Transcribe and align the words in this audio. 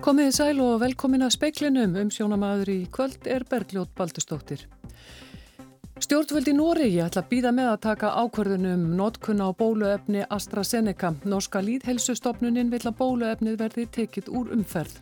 Komiði 0.00 0.32
sæl 0.32 0.60
og 0.64 0.78
velkomin 0.80 1.26
að 1.26 1.34
speiklinum 1.34 1.96
um 2.00 2.08
sjónamaður 2.08 2.70
í 2.72 2.76
kvöld 2.88 3.26
er 3.28 3.42
Bergljót 3.44 3.90
Baldustóttir. 3.98 4.62
Stjórnvöld 6.00 6.48
í 6.48 6.54
Noregi 6.56 7.02
ætla 7.04 7.20
að 7.20 7.28
býða 7.28 7.50
með 7.52 7.68
að 7.74 7.82
taka 7.84 8.14
ákvörðunum 8.22 8.86
notkunna 8.96 9.50
á 9.52 9.58
bóluefni 9.58 10.22
AstraZeneca. 10.32 11.12
Norska 11.28 11.60
líðhelsustofnunin 11.66 12.72
vil 12.72 12.80
að 12.88 12.96
bóluefnið 12.96 13.58
verði 13.60 13.84
tekið 13.98 14.32
úr 14.40 14.54
umferð. 14.56 14.96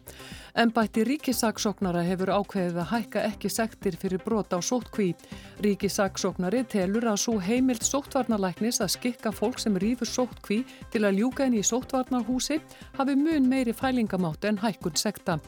Embætti 0.58 1.04
ríkisaksóknara 1.06 2.00
hefur 2.02 2.32
ákveðið 2.34 2.78
að 2.82 2.88
hækka 2.90 3.20
ekki 3.28 3.50
sektir 3.52 3.94
fyrir 3.94 4.18
brota 4.24 4.58
á 4.58 4.60
sótkví. 4.66 5.12
Ríkisaksóknari 5.62 6.64
telur 6.66 7.06
að 7.06 7.20
svo 7.22 7.36
heimilt 7.38 7.86
sóttvarnalæknis 7.86 8.80
að 8.82 8.90
skikka 8.96 9.30
fólk 9.30 9.62
sem 9.62 9.78
rýfur 9.78 10.10
sótkví 10.10 10.64
til 10.90 11.04
að 11.06 11.20
ljúka 11.20 11.46
henni 11.46 11.62
í 11.62 11.68
sóttvarnarhúsi 11.68 12.58
hafi 12.98 13.14
mun 13.14 13.46
meiri 13.46 13.70
fælingamátt 13.70 14.48
en 14.50 14.58
hækkun 14.58 14.98
sekta. 14.98 15.38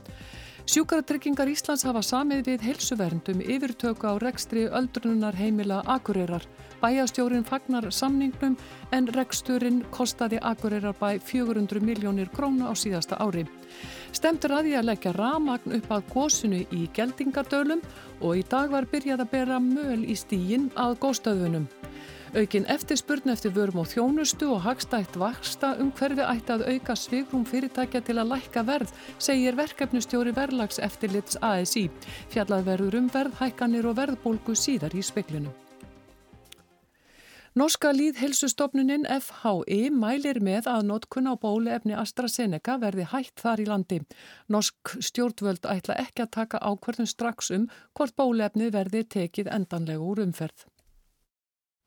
Sjúkaratryggingar 0.71 1.51
Íslands 1.51 1.83
hafa 1.83 2.05
samið 2.07 2.45
við 2.47 2.65
helsuverndum 2.69 3.41
yfirtöku 3.43 4.07
á 4.07 4.15
rekstri 4.23 4.69
öldrunar 4.71 5.35
heimila 5.35 5.81
Akureyrar. 5.91 6.47
Bæjastjórin 6.79 7.43
fagnar 7.43 7.89
samningnum 7.91 8.55
en 8.95 9.11
reksturinn 9.17 9.83
kostaði 9.91 10.39
Akureyrar 10.39 10.95
bæ 11.01 11.19
400 11.19 11.83
miljónir 11.83 12.31
króna 12.31 12.71
á 12.71 12.79
síðasta 12.79 13.19
ári. 13.19 13.49
Stemtur 14.13 14.57
að 14.57 14.69
því 14.69 14.77
að 14.79 14.89
leggja 14.89 15.13
ramagn 15.17 15.77
upp 15.79 15.93
að 15.95 16.09
gósunu 16.15 16.63
í 16.75 16.87
geldingardölum 16.97 17.83
og 18.21 18.41
í 18.41 18.47
dag 18.51 18.73
var 18.73 18.89
byrjað 18.91 19.25
að 19.25 19.31
bera 19.35 19.61
möl 19.63 20.03
í 20.05 20.17
stígin 20.19 20.71
að 20.75 20.99
góstöðunum. 21.05 21.69
Aukin 22.31 22.67
eftirspurn 22.71 23.33
eftir 23.33 23.51
vörum 23.55 23.81
og 23.83 23.89
þjónustu 23.91 24.53
og 24.55 24.61
hagstætt 24.63 25.17
vaksta 25.19 25.73
um 25.83 25.91
hverfi 25.99 26.23
ætti 26.23 26.55
að 26.55 26.67
auka 26.69 26.95
svigrum 26.95 27.47
fyrirtækja 27.47 28.05
til 28.07 28.21
að 28.23 28.31
lækka 28.35 28.63
verð, 28.69 28.93
segir 29.19 29.59
verkefnustjóri 29.59 30.35
verðlags 30.37 30.79
eftirlits 30.79 31.41
ASI. 31.43 31.89
Fjallað 32.31 32.71
verður 32.71 33.01
um 33.01 33.11
verð, 33.11 33.35
hækkanir 33.43 33.91
og 33.91 33.99
verðbólgu 33.99 34.55
síðar 34.55 34.95
í 34.95 35.03
speklinu. 35.03 35.51
Norska 37.59 37.91
líðhelsustofnunin 37.91 39.09
FHI 39.11 39.89
mælir 39.91 40.39
með 40.39 40.69
að 40.71 40.85
notkunna 40.87 41.33
á 41.35 41.43
bóluefni 41.43 41.97
AstraZeneca 41.99 42.77
verði 42.79 43.09
hætt 43.11 43.43
þar 43.43 43.63
í 43.63 43.65
landi. 43.67 43.99
Norsk 44.47 44.93
stjórnvöld 45.03 45.67
ætla 45.67 45.97
ekki 45.99 46.23
að 46.23 46.31
taka 46.37 46.61
ákverðum 46.63 47.09
strax 47.11 47.51
um 47.57 47.65
hvort 47.99 48.15
bóluefni 48.15 48.71
verði 48.71 49.03
tekið 49.17 49.51
endanlega 49.51 49.99
úr 49.99 50.23
umferð. 50.29 50.63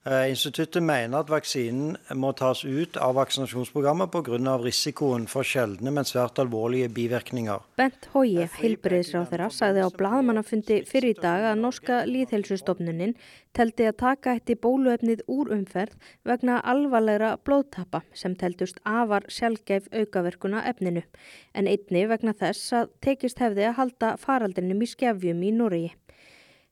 Eh, 0.03 0.25
instituttet 0.27 0.83
mener 0.83 1.21
at 1.21 1.29
vaksinen 1.31 1.93
må 2.19 2.33
tas 2.35 2.65
ut 2.67 2.97
av 2.99 3.13
vaksinasjonsprogrammet 3.15 4.11
pga. 4.11 4.57
risikoen 4.59 5.29
for 5.31 5.47
sjeldne, 5.47 5.93
men 5.95 6.03
svært 6.03 6.41
alvorlige 6.43 6.89
bivirkninger. 6.89 7.61
Bent 7.77 8.09
Hói, 8.11 8.43
heilbreyðisráþurra, 8.43 9.47
sagði 9.47 9.85
á 9.87 9.89
bladamannafundi 9.95 10.81
fyrir 10.83 11.15
í 11.15 11.21
dag 11.21 11.47
að 11.53 11.61
norska 11.61 12.01
líðhelsustofnunin 12.03 13.15
teldi 13.55 13.87
að 13.87 13.97
taka 14.03 14.33
eitt 14.35 14.51
í 14.51 14.59
bóluefnið 14.59 15.23
úr 15.31 15.55
umferð 15.55 15.95
vegna 16.27 16.59
alvarlegra 16.59 17.37
blóðtappa 17.37 18.03
sem 18.13 18.35
teldust 18.35 18.83
afar 18.83 19.23
sjálfgeif 19.29 19.87
aukaverkuna 19.93 20.67
efninu, 20.67 21.07
en 21.55 21.65
einni 21.65 22.05
vegna 22.11 22.35
þess 22.35 22.73
að 22.73 22.91
tekist 22.99 23.39
hefði 23.39 23.69
að 23.71 23.77
halda 23.79 24.15
faraldrinum 24.17 24.83
í 24.83 24.95
skefjum 24.97 25.47
í 25.47 25.55
Núriði. 25.55 25.93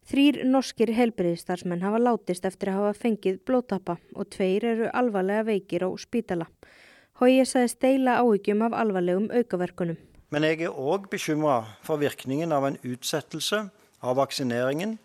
Þrýr 0.09 0.41
norskir 0.49 0.89
helbriðistarsmenn 0.97 1.83
hafa 1.85 1.99
látist 2.02 2.45
eftir 2.47 2.71
að 2.71 2.80
hafa 2.80 2.94
fengið 3.03 3.38
blótappa 3.45 3.99
og 4.16 4.30
tveir 4.33 4.66
eru 4.71 4.88
alvarlega 4.89 5.45
veikir 5.52 5.85
á 5.85 5.89
spítala. 6.02 6.47
Hóið 7.21 7.45
sagði 7.45 7.69
steila 7.75 8.17
áhyggjum 8.23 8.63
af 8.66 8.78
alvarlegum 8.81 9.29
aukaverkunum. 9.29 10.00
Men 10.34 10.47
jeg 10.47 10.66
er 10.66 10.73
òg 10.73 11.06
bekymra 11.12 11.62
for 11.85 12.01
virkningen 12.01 12.51
av 12.56 12.66
en 12.66 12.79
utsettelse 12.81 13.66
av 14.01 14.17
vaksineringen 14.17 14.97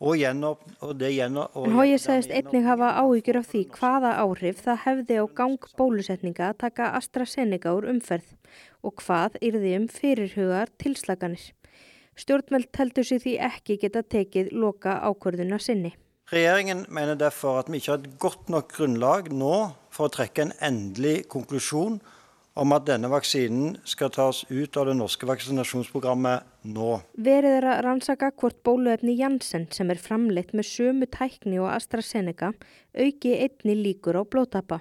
og 0.00 0.16
gjennom, 0.16 0.56
og 0.80 0.96
det 0.96 1.10
gjennom 1.12 1.52
En 1.60 1.76
Hóið 1.76 1.98
sagðist 2.00 2.32
einnig 2.32 2.64
hafa 2.64 2.94
áhyggjur 3.02 3.42
af 3.42 3.48
því 3.50 3.64
hvaða 3.76 4.16
áhrif 4.24 4.62
það 4.64 4.82
hefði 4.86 5.20
á 5.20 5.24
gang 5.42 5.70
bólusetninga 5.76 6.48
að 6.48 6.60
taka 6.64 6.92
AstraZeneca 6.96 7.74
úr 7.76 7.90
umferð 7.92 8.32
og 8.80 8.96
hvað 9.04 9.36
yrði 9.44 9.76
um 9.82 9.88
fyrirhugar 9.92 10.72
tilslaganir. 10.80 11.50
Stjórnveld 12.18 12.70
heldur 12.76 13.06
sér 13.06 13.22
því 13.22 13.34
ekki 13.50 13.78
geta 13.82 14.02
tekið 14.02 14.54
loka 14.56 14.98
ákvörðuna 15.06 15.60
sinni. 15.62 15.94
Regjeringen 16.30 16.84
mener 16.88 17.18
derfor 17.18 17.58
at 17.58 17.70
vi 17.70 17.80
ikke 17.80 17.90
har 17.92 18.02
et 18.04 18.18
godt 18.22 18.50
nok 18.54 18.72
grunnlag 18.76 19.32
nå 19.34 19.54
for 19.90 20.06
å 20.06 20.14
trekke 20.14 20.44
en 20.44 20.56
endelig 20.62 21.24
konklusjon 21.32 21.98
om 22.60 22.74
at 22.74 22.86
denne 22.86 23.08
vaksinen 23.10 23.78
skal 23.88 24.12
tas 24.14 24.42
ut 24.50 24.76
av 24.78 24.90
det 24.90 24.96
norske 24.98 25.26
vaksinasjonsprogrammet 25.26 26.46
nå. 26.70 27.00
Verið 27.18 27.56
er 27.60 27.68
að 27.72 27.82
rannsaka 27.86 28.30
hvort 28.34 28.58
bóluefni 28.66 29.16
Janssen 29.18 29.68
sem 29.74 29.90
er 29.90 30.02
framleitt 30.02 30.52
með 30.54 30.68
sömu 30.70 31.08
tækni 31.10 31.60
og 31.62 31.70
AstraZeneca 31.72 32.52
auki 32.94 33.36
einni 33.38 33.78
líkur 33.78 34.18
á 34.18 34.22
blótappa. 34.22 34.80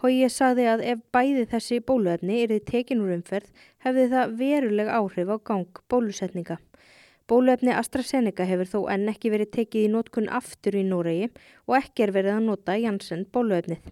Hóið 0.00 0.30
saði 0.32 0.64
að 0.64 0.82
ef 0.94 1.00
bæði 1.12 1.42
þessi 1.50 1.78
bóluefni 1.84 2.38
erði 2.46 2.62
tekin 2.70 3.02
úr 3.04 3.12
umferð 3.18 3.50
hefði 3.84 4.06
það 4.14 4.30
veruleg 4.38 4.88
áhrif 4.88 5.28
á 5.28 5.36
gang 5.44 5.80
bólusetninga. 5.92 6.56
Bóluefni 7.28 7.74
AstraZeneca 7.76 8.46
hefur 8.48 8.70
þó 8.72 8.78
enn 8.94 9.12
ekki 9.12 9.30
verið 9.34 9.52
tekið 9.58 9.84
í 9.84 9.92
nótkunn 9.92 10.32
aftur 10.40 10.80
í 10.80 10.86
Núregi 10.88 11.28
og 11.68 11.76
ekki 11.82 12.06
er 12.06 12.14
verið 12.16 12.38
að 12.38 12.48
nota 12.48 12.78
Janssen 12.80 13.28
bóluefnið. 13.28 13.84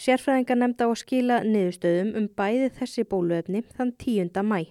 Sérfræðingar 0.00 0.62
nefnda 0.62 0.88
á 0.88 0.90
að 0.90 0.98
skila 1.04 1.42
niðurstöðum 1.44 2.16
um 2.16 2.32
bæði 2.40 2.72
þessi 2.80 3.04
bóluefni 3.12 3.66
þann 3.76 3.92
10. 4.00 4.40
mæ. 4.40 4.62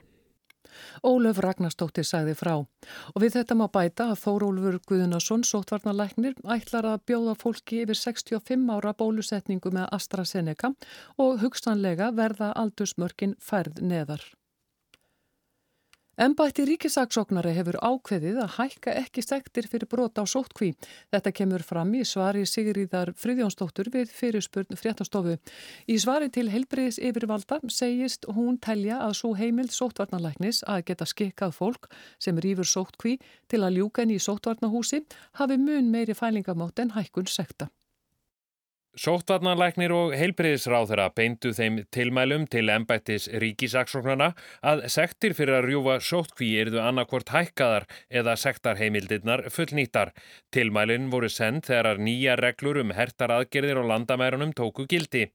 Ólöf 1.04 1.42
Ragnarstóttir 1.44 2.08
sagði 2.08 2.36
frá 2.40 2.56
og 2.60 3.22
við 3.24 3.38
þetta 3.40 3.58
má 3.60 3.68
bæta 3.72 4.10
að 4.14 4.22
Þórólfur 4.24 4.80
Guðunarsson, 4.90 5.46
sótvarnalæknir, 5.48 6.36
ætlar 6.48 6.88
að 6.94 7.06
bjóða 7.10 7.38
fólki 7.40 7.84
yfir 7.84 8.00
65 8.00 8.74
ára 8.76 8.96
bólusetningu 8.98 9.74
með 9.76 9.90
AstraZeneca 10.00 10.74
og 11.18 11.40
hugstanlega 11.44 12.12
verða 12.16 12.54
aldursmörkin 12.56 13.38
færð 13.40 13.82
neðar. 13.82 14.24
Embætti 16.20 16.66
ríkisaksóknari 16.68 17.54
hefur 17.56 17.78
ákveðið 17.80 18.42
að 18.44 18.56
hækka 18.58 18.96
ekki 19.06 19.22
sektir 19.24 19.70
fyrir 19.72 19.88
brota 19.88 20.20
á 20.20 20.28
sótkví. 20.28 20.74
Þetta 21.16 21.32
kemur 21.32 21.64
fram 21.64 21.94
í 21.96 22.02
svari 22.04 22.42
Sigriðar 22.44 23.14
Friðjónsdóttur 23.16 23.88
við 23.94 24.12
fyrirspurn 24.12 24.76
fréttastofu. 24.76 25.38
Í 25.88 25.96
svari 25.96 26.28
til 26.28 26.50
helbriðis 26.52 27.00
yfirvalda 27.00 27.62
segist 27.72 28.28
hún 28.36 28.60
telja 28.60 29.00
að 29.06 29.16
svo 29.22 29.32
heimild 29.40 29.72
sótvarnalæknis 29.72 30.66
að 30.68 30.84
geta 30.92 31.08
skikkað 31.08 31.56
fólk 31.56 31.88
sem 32.20 32.36
rýfur 32.36 32.68
sótkví 32.68 33.16
til 33.48 33.64
að 33.64 33.80
ljúka 33.80 34.04
henni 34.04 34.20
í 34.20 34.28
sótvarnahúsi 34.28 35.06
hafi 35.40 35.56
mun 35.56 35.88
meiri 35.88 36.20
fælingamátt 36.20 36.84
en 36.84 36.98
hækkun 37.00 37.32
sekta. 37.32 37.72
Sóttvarnanlæknir 39.00 39.94
og 39.96 40.12
heilbreyðisráþara 40.20 41.06
beindu 41.16 41.54
þeim 41.56 41.78
tilmælum 41.96 42.44
til 42.52 42.68
embættis 42.74 43.30
ríkisaksóknarna 43.40 44.34
að 44.72 44.82
sektir 44.92 45.32
fyrir 45.38 45.56
að 45.56 45.68
rjúfa 45.70 45.94
sóttkví 46.04 46.50
eruðu 46.60 46.82
annarkvort 46.84 47.32
hækkaðar 47.32 47.86
eða 48.12 48.34
sektarheimildirnar 48.42 49.46
fullnýttar. 49.56 50.12
Tilmælin 50.52 51.06
voru 51.14 51.30
send 51.32 51.64
þegar 51.70 52.02
nýja 52.04 52.36
reglur 52.42 52.82
um 52.82 52.92
hertar 52.98 53.32
aðgerðir 53.38 53.80
og 53.80 53.88
landamærunum 53.94 54.52
tóku 54.58 54.84
gildi. 54.92 55.30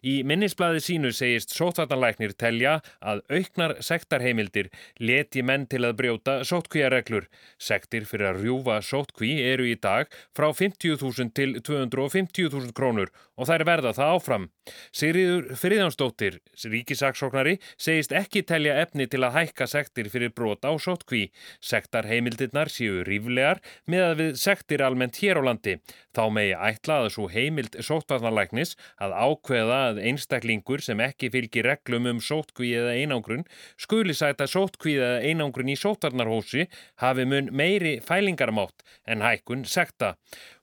Í 0.00 0.22
minnisbladi 0.24 0.80
sínu 0.86 1.12
segist 1.12 1.52
sóttvarnanlæknir 1.58 2.32
telja 2.40 2.78
að 3.04 3.20
auknar 3.28 3.76
sektarheimildir 3.84 4.72
leti 4.96 5.44
menn 5.44 5.68
til 5.68 5.82
að 5.84 5.98
brjóta 6.00 6.38
sóttkvíareglur. 6.48 7.28
Sektir 7.60 8.08
fyrir 8.08 8.32
að 8.32 8.42
rjúfa 8.46 8.80
sóttkví 8.80 9.36
eru 9.52 9.68
í 9.68 9.76
dag 9.76 10.08
frá 10.32 10.48
50.000 10.48 11.36
til 11.36 11.60
250.000 11.68 12.72
krónur 12.72 13.09
og 13.40 13.48
þær 13.48 13.64
verða 13.68 13.92
það 13.96 14.12
áfram. 14.16 14.46
Sigriður 14.92 15.46
Friðjánsdóttir, 15.60 16.38
ríkisaksóknari, 16.72 17.56
segist 17.80 18.12
ekki 18.16 18.42
telja 18.46 18.76
efni 18.82 19.06
til 19.10 19.22
að 19.24 19.36
hækka 19.38 19.68
sektir 19.70 20.10
fyrir 20.12 20.34
brot 20.36 20.66
á 20.66 20.72
sótkví. 20.76 21.30
Sektar 21.60 22.08
heimildirnar 22.10 22.68
séu 22.72 23.00
ríflegar 23.06 23.62
með 23.90 24.04
að 24.06 24.14
við 24.20 24.36
sektir 24.42 24.84
almennt 24.84 25.20
hér 25.22 25.40
á 25.40 25.42
landi. 25.48 25.78
Þá 26.16 26.22
megi 26.34 26.54
ætla 26.58 27.00
að 27.04 27.10
svo 27.14 27.28
heimild 27.30 27.78
sótvarnarlæknis 27.86 28.76
að 29.00 29.14
ákveða 29.14 29.80
að 29.90 30.02
einstaklingur 30.10 30.84
sem 30.84 31.00
ekki 31.04 31.30
fylgir 31.32 31.68
reglum 31.70 32.08
um 32.10 32.22
sótkví 32.24 32.72
eða 32.76 32.96
einangrun 32.98 33.46
skuli 33.80 34.16
sæta 34.16 34.48
sótkví 34.50 34.96
eða 34.98 35.22
einangrun 35.30 35.70
í 35.70 35.78
sótvarnarhósi 35.78 36.66
hafi 37.02 37.26
mun 37.30 37.52
meiri 37.54 37.98
fælingarmátt 38.04 38.82
en 39.06 39.22
hækkun 39.24 39.64
sekta. 39.64 40.16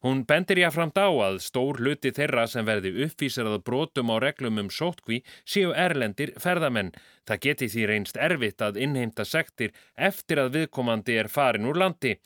Hún 0.03 0.25
bendir 0.27 0.59
jáframt 0.61 0.99
á 0.99 1.07
að 1.09 1.39
stór 1.41 1.79
hluti 1.81 2.11
þeirra 2.13 2.26
sem 2.47 2.65
verði 2.65 2.91
uppvísirað 3.05 3.63
brotum 3.63 4.11
á 4.11 4.15
reglum 4.19 4.59
um 4.61 4.69
sótkví 4.69 5.21
séu 5.45 5.73
erlendir 5.73 6.33
ferðamenn. 6.39 6.91
Það 7.27 7.41
geti 7.45 7.69
því 7.73 7.87
reynst 7.87 8.17
erfitt 8.17 8.61
að 8.61 8.79
innheimta 8.83 9.25
sektir 9.25 9.73
eftir 9.95 10.39
að 10.39 10.53
viðkomandi 10.57 11.17
er 11.17 11.27
farin 11.27 11.67
úr 11.67 11.77
landi. 11.77 12.17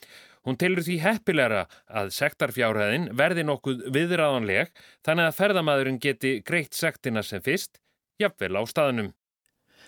Hún 0.41 0.57
telur 0.57 0.81
því 0.81 0.97
heppilegra 1.03 1.65
að 1.85 2.13
sektarfjárhæðin 2.17 3.11
verði 3.17 3.45
nokkuð 3.45 3.83
viðræðanleg 3.93 4.71
þannig 5.05 5.27
að 5.29 5.37
ferðamæðurinn 5.37 5.99
geti 6.01 6.31
greitt 6.45 6.73
sektina 6.73 7.21
sem 7.21 7.43
fyrst, 7.45 7.77
jafnvel 8.17 8.57
á 8.57 8.63
staðnum. 8.65 9.11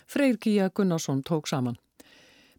Freyr 0.05 0.37
Gíja 0.37 0.69
Gunnarsson 0.69 1.23
tók 1.25 1.47
saman. 1.49 1.79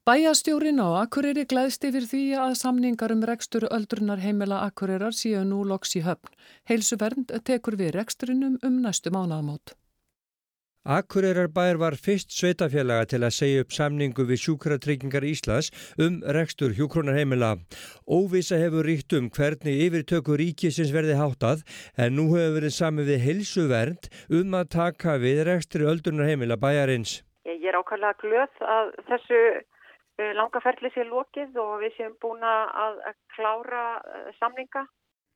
Bæjastjórin 0.05 0.83
á 0.85 1.01
Akureyri 1.01 1.47
glæðst 1.49 1.87
yfir 1.89 2.05
því 2.05 2.19
að 2.37 2.59
samningar 2.61 3.13
um 3.15 3.23
rekstur 3.25 3.65
öldrunar 3.73 4.21
heimila 4.21 4.59
Akureyrar 4.67 5.17
síðan 5.17 5.49
nú 5.49 5.63
loks 5.65 5.97
í 5.97 6.03
höfn. 6.05 6.29
Heilsuvernd 6.69 7.33
tekur 7.49 7.79
við 7.81 7.95
reksturinum 7.97 8.59
um 8.69 8.77
næstu 8.85 9.15
mánaðamót. 9.17 9.73
Akureyrar 10.85 11.49
bær 11.49 11.81
var 11.81 11.97
fyrst 11.97 12.37
sveitafélaga 12.37 13.09
til 13.15 13.23
að 13.25 13.35
segja 13.39 13.65
upp 13.65 13.73
samningu 13.73 14.29
við 14.29 14.45
sjúkratryggingar 14.45 15.25
Íslands 15.25 15.73
um 15.97 16.21
rekstur 16.37 16.77
hjúkronarheimila. 16.77 17.55
Óvisa 18.05 18.61
hefur 18.61 18.85
ríkt 18.85 19.17
um 19.17 19.33
hvernig 19.33 19.87
yfirtöku 19.89 20.37
ríkisins 20.37 20.93
verði 20.93 21.17
háttað 21.17 21.65
en 21.97 22.19
nú 22.21 22.29
hefur 22.37 22.59
verið 22.61 22.77
sami 22.77 23.09
við 23.09 23.25
heilsuvernd 23.25 24.13
um 24.29 24.53
að 24.61 24.75
taka 24.83 25.17
við 25.17 25.47
rekstri 25.49 25.89
öldrunarheimila 25.89 26.61
bæjarins. 26.61 27.23
Ég 27.49 27.71
er 27.73 27.81
ákvæmlega 27.81 28.21
glöð 28.21 28.67
að 28.69 28.99
þessu 29.09 29.47
langaferðli 30.19 30.91
sé 30.95 31.05
lókið 31.09 31.57
og 31.59 31.81
við 31.83 31.97
séum 31.97 32.19
búin 32.23 32.45
að 32.47 33.01
klára 33.35 33.87
eh, 33.99 34.29
samninga 34.39 34.87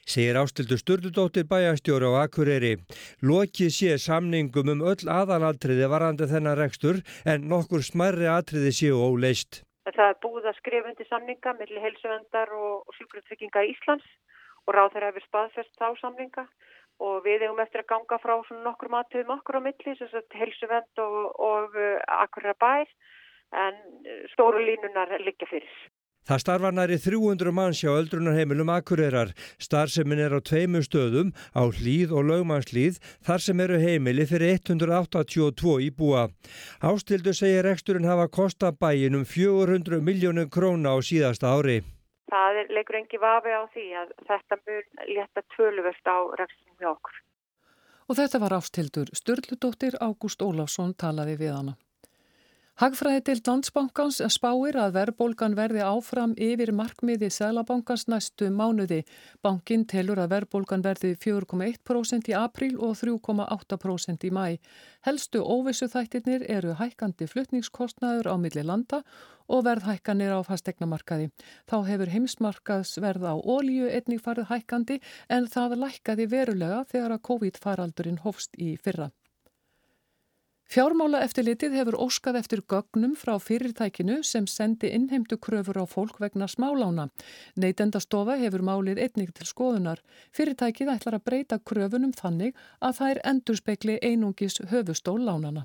segir 0.09 0.39
Ástildur 0.41 0.79
Sturldóttir 0.81 1.45
bæjastjóra 1.45 2.09
á 2.09 2.25
Akureyri. 2.25 2.79
Lokið 3.21 3.73
sé 3.77 3.97
samningum 4.01 4.71
um 4.73 4.85
öll 4.91 5.05
aðalatriði 5.05 5.89
varandi 5.93 6.29
þennan 6.31 6.57
rekstur 6.57 7.03
en 7.29 7.45
nokkur 7.51 7.85
smarri 7.85 8.29
atriði 8.33 8.73
séu 8.73 8.97
óleist. 8.97 9.61
Það 9.85 10.07
er 10.07 10.17
búið 10.25 10.49
að 10.49 10.59
skrifa 10.61 10.89
undir 10.89 11.09
samninga 11.11 11.53
millir 11.59 11.85
helsuvendar 11.85 12.55
og 12.57 12.97
sjúkrutrygginga 12.97 13.67
Íslands 13.69 14.09
og 14.65 14.75
ráð 14.77 14.95
þeirra 14.95 15.13
hefur 15.13 15.27
spaðfest 15.27 15.77
þá 15.77 15.89
samninga 16.01 16.47
og 17.05 17.21
við 17.25 17.45
hefum 17.45 17.61
eftir 17.63 17.85
að 17.85 17.91
ganga 17.93 18.19
frá 18.23 18.35
nokkur 18.65 18.93
matuðum 18.93 19.37
okkur 19.37 19.61
á 19.61 19.67
milli, 19.69 19.95
helsuvend 20.41 21.05
og, 21.05 21.19
og 21.37 21.77
uh, 21.77 22.01
Akureyra 22.25 22.57
bær 22.57 22.89
en 23.53 23.79
stóru 24.35 24.61
línunar 24.65 25.17
liggja 25.25 25.49
fyrir. 25.51 25.79
Það 26.29 26.41
starfa 26.43 26.71
næri 26.77 26.97
300 27.01 27.53
manns 27.57 27.79
hjá 27.81 27.89
öldrunarheimilum 27.89 28.69
Akureyrar. 28.69 29.31
Starfsemin 29.57 30.21
er 30.21 30.35
á 30.37 30.45
tveimu 30.45 30.83
stöðum, 30.85 31.31
á 31.57 31.65
hlýð 31.73 32.13
og 32.13 32.27
lögmannslýð, 32.29 32.99
þar 33.25 33.41
sem 33.41 33.63
eru 33.65 33.79
heimili 33.81 34.27
fyrir 34.29 34.59
182 34.59 35.79
íbúa. 35.89 36.27
Ástildu 36.85 37.33
segir 37.33 37.65
reksturinn 37.65 38.05
hafa 38.05 38.29
kosta 38.29 38.75
bæin 38.77 39.17
um 39.17 39.25
400 39.25 40.05
miljónum 40.05 40.53
króna 40.53 40.93
á 40.93 41.01
síðasta 41.01 41.49
ári. 41.49 41.81
Það 42.29 42.61
er 42.61 42.77
leikur 42.77 43.01
engi 43.01 43.25
vafi 43.25 43.57
á 43.57 43.65
því 43.73 43.89
að 44.03 44.15
þetta 44.29 44.61
mun 44.61 44.87
leta 45.17 45.47
tvöluvert 45.57 46.13
á 46.13 46.19
reksturinn 46.45 46.77
hjá 46.77 46.93
okkur. 46.93 47.17
Og 48.09 48.21
þetta 48.21 48.45
var 48.45 48.61
Ástildur 48.61 49.09
Sturldudóttir 49.17 49.97
Ágúst 49.97 50.45
Óláfsson 50.45 50.93
talaði 50.93 51.41
við 51.41 51.57
hana. 51.57 51.81
Hagfræði 52.79 53.23
til 53.27 53.41
landsbankans 53.43 54.21
spáir 54.31 54.77
að 54.79 54.93
verðbólgan 54.95 55.57
verði 55.59 55.81
áfram 55.83 56.37
yfir 56.39 56.71
markmiði 56.71 57.27
Sælabankans 57.35 58.05
næstu 58.07 58.53
mánuði. 58.55 59.01
Bankin 59.43 59.83
telur 59.91 60.21
að 60.23 60.37
verðbólgan 60.37 60.85
verði 60.87 61.11
4,1% 61.19 62.31
í 62.31 62.37
april 62.39 62.77
og 62.79 62.95
3,8% 63.01 64.29
í 64.29 64.31
mæ. 64.31 64.45
Helstu 65.03 65.43
óvissu 65.43 65.91
þættirnir 65.91 66.47
eru 66.47 66.79
hækkandi 66.79 67.27
fluttningskostnaður 67.27 68.31
á 68.31 68.35
milli 68.39 68.63
landa 68.63 69.03
og 69.51 69.67
verðhækkanir 69.67 70.39
á 70.39 70.47
fastegnamarkaði. 70.47 71.33
Þá 71.67 71.79
hefur 71.91 72.15
heimsmarkaðsverð 72.15 73.27
á 73.27 73.35
ólíu 73.43 73.91
einnig 73.91 74.23
farið 74.23 74.53
hækkandi 74.55 75.03
en 75.27 75.51
það 75.51 75.81
lækkaði 75.83 76.31
verulega 76.31 76.85
þegar 76.95 77.19
að 77.19 77.25
COVID-faraldurinn 77.27 78.23
hofst 78.23 78.55
í 78.55 78.77
fyrra. 78.79 79.11
Fjármála 80.69 81.23
eftirlitið 81.25 81.79
hefur 81.79 81.97
óskað 82.05 82.37
eftir 82.43 82.61
gögnum 82.69 83.15
frá 83.17 83.39
fyrirtækinu 83.41 84.19
sem 84.31 84.45
sendi 84.45 84.91
innheimtu 84.93 85.39
kröfur 85.41 85.81
á 85.81 85.89
fólk 85.89 86.19
vegna 86.21 86.45
smálána. 86.45 87.07
Neytendastofa 87.57 88.37
hefur 88.37 88.61
málið 88.61 89.01
einnig 89.07 89.33
til 89.33 89.49
skoðunar. 89.49 90.03
Fyrirtækið 90.37 90.93
ætlar 90.93 91.17
að 91.17 91.25
breyta 91.25 91.59
kröfunum 91.65 92.13
þannig 92.13 92.53
að 92.85 93.01
þær 93.01 93.23
endurspekli 93.33 93.97
einungis 94.05 94.61
höfustól 94.69 95.25
lánana. 95.25 95.65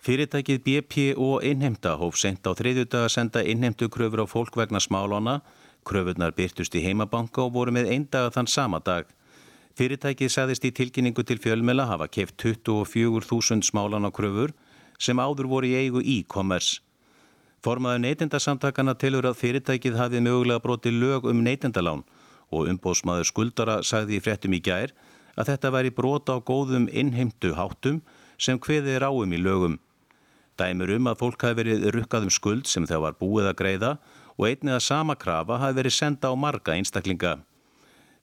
Fyrirtækið 0.00 0.64
BP 0.64 1.12
og 1.20 1.44
innheimta 1.44 1.98
hóf 2.00 2.16
sent 2.16 2.48
á 2.48 2.56
þriðju 2.56 2.88
dag 2.88 3.10
að 3.10 3.14
senda 3.18 3.44
innheimtu 3.44 3.92
kröfur 3.92 4.24
á 4.24 4.26
fólk 4.26 4.56
vegna 4.56 4.80
smálána. 4.80 5.42
Kröfurnar 5.84 6.32
byrtust 6.32 6.72
í 6.72 6.80
heimabanka 6.80 7.44
og 7.44 7.52
voru 7.60 7.76
með 7.76 7.92
einn 7.92 8.08
dag 8.08 8.32
þann 8.32 8.48
sama 8.48 8.80
dag. 8.80 9.04
Fyrirtækið 9.72 10.28
sagðist 10.28 10.64
í 10.68 10.70
tilkynningu 10.76 11.22
til 11.24 11.38
fjölmela 11.40 11.86
hafa 11.88 12.04
keft 12.12 12.36
24.000 12.42 13.64
smálan 13.64 14.04
á 14.04 14.10
kröfur 14.12 14.52
sem 15.00 15.16
áður 15.16 15.48
voru 15.48 15.70
í 15.70 15.76
eigu 15.80 16.02
e-commerce. 16.04 16.82
Formaður 17.64 18.02
neytendasamtakana 18.04 18.92
tilur 19.00 19.30
að 19.30 19.38
fyrirtækið 19.40 19.96
hafið 19.96 20.24
mögulega 20.26 20.60
broti 20.60 20.92
lög 20.92 21.28
um 21.30 21.40
neytendalán 21.46 22.02
og 22.52 22.68
umbóðsmaður 22.68 23.30
skuldara 23.30 23.76
sagði 23.86 24.18
í 24.18 24.24
fréttum 24.24 24.52
í 24.52 24.60
gær 24.60 24.92
að 25.40 25.54
þetta 25.54 25.70
væri 25.72 25.92
brota 25.96 26.36
á 26.36 26.44
góðum 26.44 26.88
innheimtu 26.92 27.54
háttum 27.56 28.02
sem 28.36 28.60
hviðið 28.60 28.98
er 28.98 29.06
áum 29.08 29.32
í 29.32 29.40
lögum. 29.40 29.78
Dæmur 30.60 30.92
um 30.98 31.08
að 31.08 31.22
fólk 31.22 31.46
hafi 31.46 31.58
verið 31.62 31.86
rukkað 31.96 32.26
um 32.28 32.34
skuld 32.34 32.68
sem 32.68 32.84
það 32.84 33.06
var 33.06 33.16
búið 33.22 33.48
að 33.48 33.58
greiða 33.62 33.94
og 34.36 34.50
einnið 34.50 34.76
að 34.76 34.84
sama 34.90 35.16
krafa 35.16 35.62
hafi 35.62 35.78
verið 35.80 35.96
senda 35.96 36.28
á 36.28 36.36
marga 36.36 36.76
einstaklinga. 36.76 37.38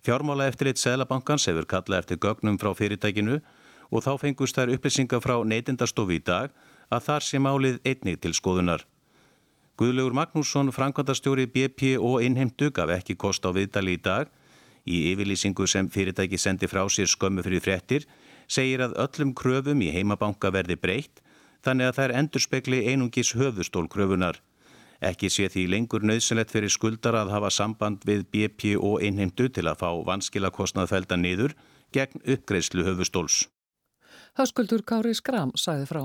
Fjármála 0.05 0.47
eftirlit 0.47 0.79
Sælabankans 0.79 1.49
hefur 1.49 1.67
kallað 1.67 2.03
eftir 2.03 2.19
gögnum 2.23 2.59
frá 2.59 2.71
fyrirtækinu 2.71 3.41
og 3.91 4.03
þá 4.05 4.11
fengust 4.21 4.55
þær 4.55 4.71
upplýsingar 4.75 5.23
frá 5.23 5.35
neytindastofi 5.43 6.19
í 6.19 6.23
dag 6.23 6.53
að 6.89 7.05
þar 7.07 7.25
sé 7.25 7.41
málið 7.43 7.79
einnig 7.83 8.21
til 8.23 8.33
skoðunar. 8.37 8.85
Guðlaugur 9.79 10.15
Magnússon, 10.15 10.71
framkvæmdastjóri 10.75 11.47
BP 11.47 11.97
og 11.99 12.23
innheimtu 12.23 12.71
gaf 12.75 12.91
ekki 12.95 13.15
kost 13.15 13.45
á 13.47 13.51
viðdali 13.55 13.95
í 13.95 14.01
dag. 14.03 14.27
Í 14.87 15.13
yfirlýsingu 15.13 15.67
sem 15.67 15.87
fyrirtæki 15.91 16.39
sendi 16.39 16.67
frá 16.67 16.85
sér 16.87 17.07
skömmu 17.07 17.43
fyrir 17.45 17.63
fréttir 17.63 18.07
segir 18.47 18.83
að 18.83 18.97
öllum 19.03 19.35
kröfum 19.35 19.83
í 19.83 19.91
heimabanka 19.93 20.51
verði 20.51 20.79
breytt 20.79 21.21
þannig 21.63 21.89
að 21.89 21.97
þær 21.99 22.15
endur 22.21 22.43
spekli 22.43 22.85
einungis 22.87 23.35
höfustól 23.35 23.87
kröfunar. 23.91 24.39
Ekki 24.99 25.29
sé 25.31 25.47
því 25.47 25.65
lengur 25.71 26.03
nöðsynlegt 26.03 26.51
fyrir 26.51 26.71
skuldar 26.73 27.15
að 27.15 27.31
hafa 27.31 27.51
samband 27.55 28.03
við 28.07 28.25
BP 28.33 28.75
og 28.75 28.99
innheimtu 29.05 29.47
til 29.47 29.67
að 29.71 29.79
fá 29.79 29.89
vanskilakostnað 30.09 30.91
felda 30.91 31.15
niður 31.15 31.55
gegn 31.95 32.19
uppgreðslu 32.27 32.83
höfustóls. 32.83 33.45
Höskuldur 34.35 34.83
Kári 34.83 35.15
Skram 35.15 35.55
sæði 35.55 35.87
frá. 35.87 36.03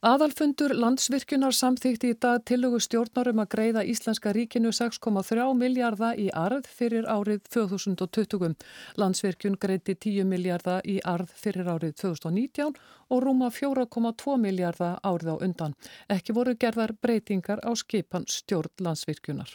Aðalfundur 0.00 0.72
landsvirkjunar 0.80 1.52
samþýtti 1.52 2.14
í 2.14 2.16
dag 2.24 2.40
tillögu 2.48 2.78
stjórnarum 2.80 3.42
að 3.42 3.50
greiða 3.52 3.82
Íslenska 3.84 4.32
ríkinu 4.32 4.72
6,3 4.72 5.44
miljardar 5.60 6.16
í 6.16 6.30
arð 6.32 6.70
fyrir 6.78 7.04
árið 7.04 7.42
2020. 7.52 8.56
Landsvirkjun 8.96 9.60
greiti 9.60 9.98
10 10.08 10.24
miljardar 10.24 10.80
í 10.88 10.96
arð 11.04 11.34
fyrir 11.36 11.68
árið 11.68 11.98
2019 12.00 12.72
og 13.12 13.24
rúma 13.26 13.52
4,2 13.52 14.40
miljardar 14.40 14.96
árið 15.04 15.34
á 15.36 15.36
undan. 15.36 15.76
Ekki 16.08 16.32
voru 16.32 16.56
gerðar 16.56 16.96
breytingar 16.96 17.60
á 17.60 17.68
skipan 17.76 18.24
stjórn 18.24 18.72
landsvirkjunar. 18.80 19.52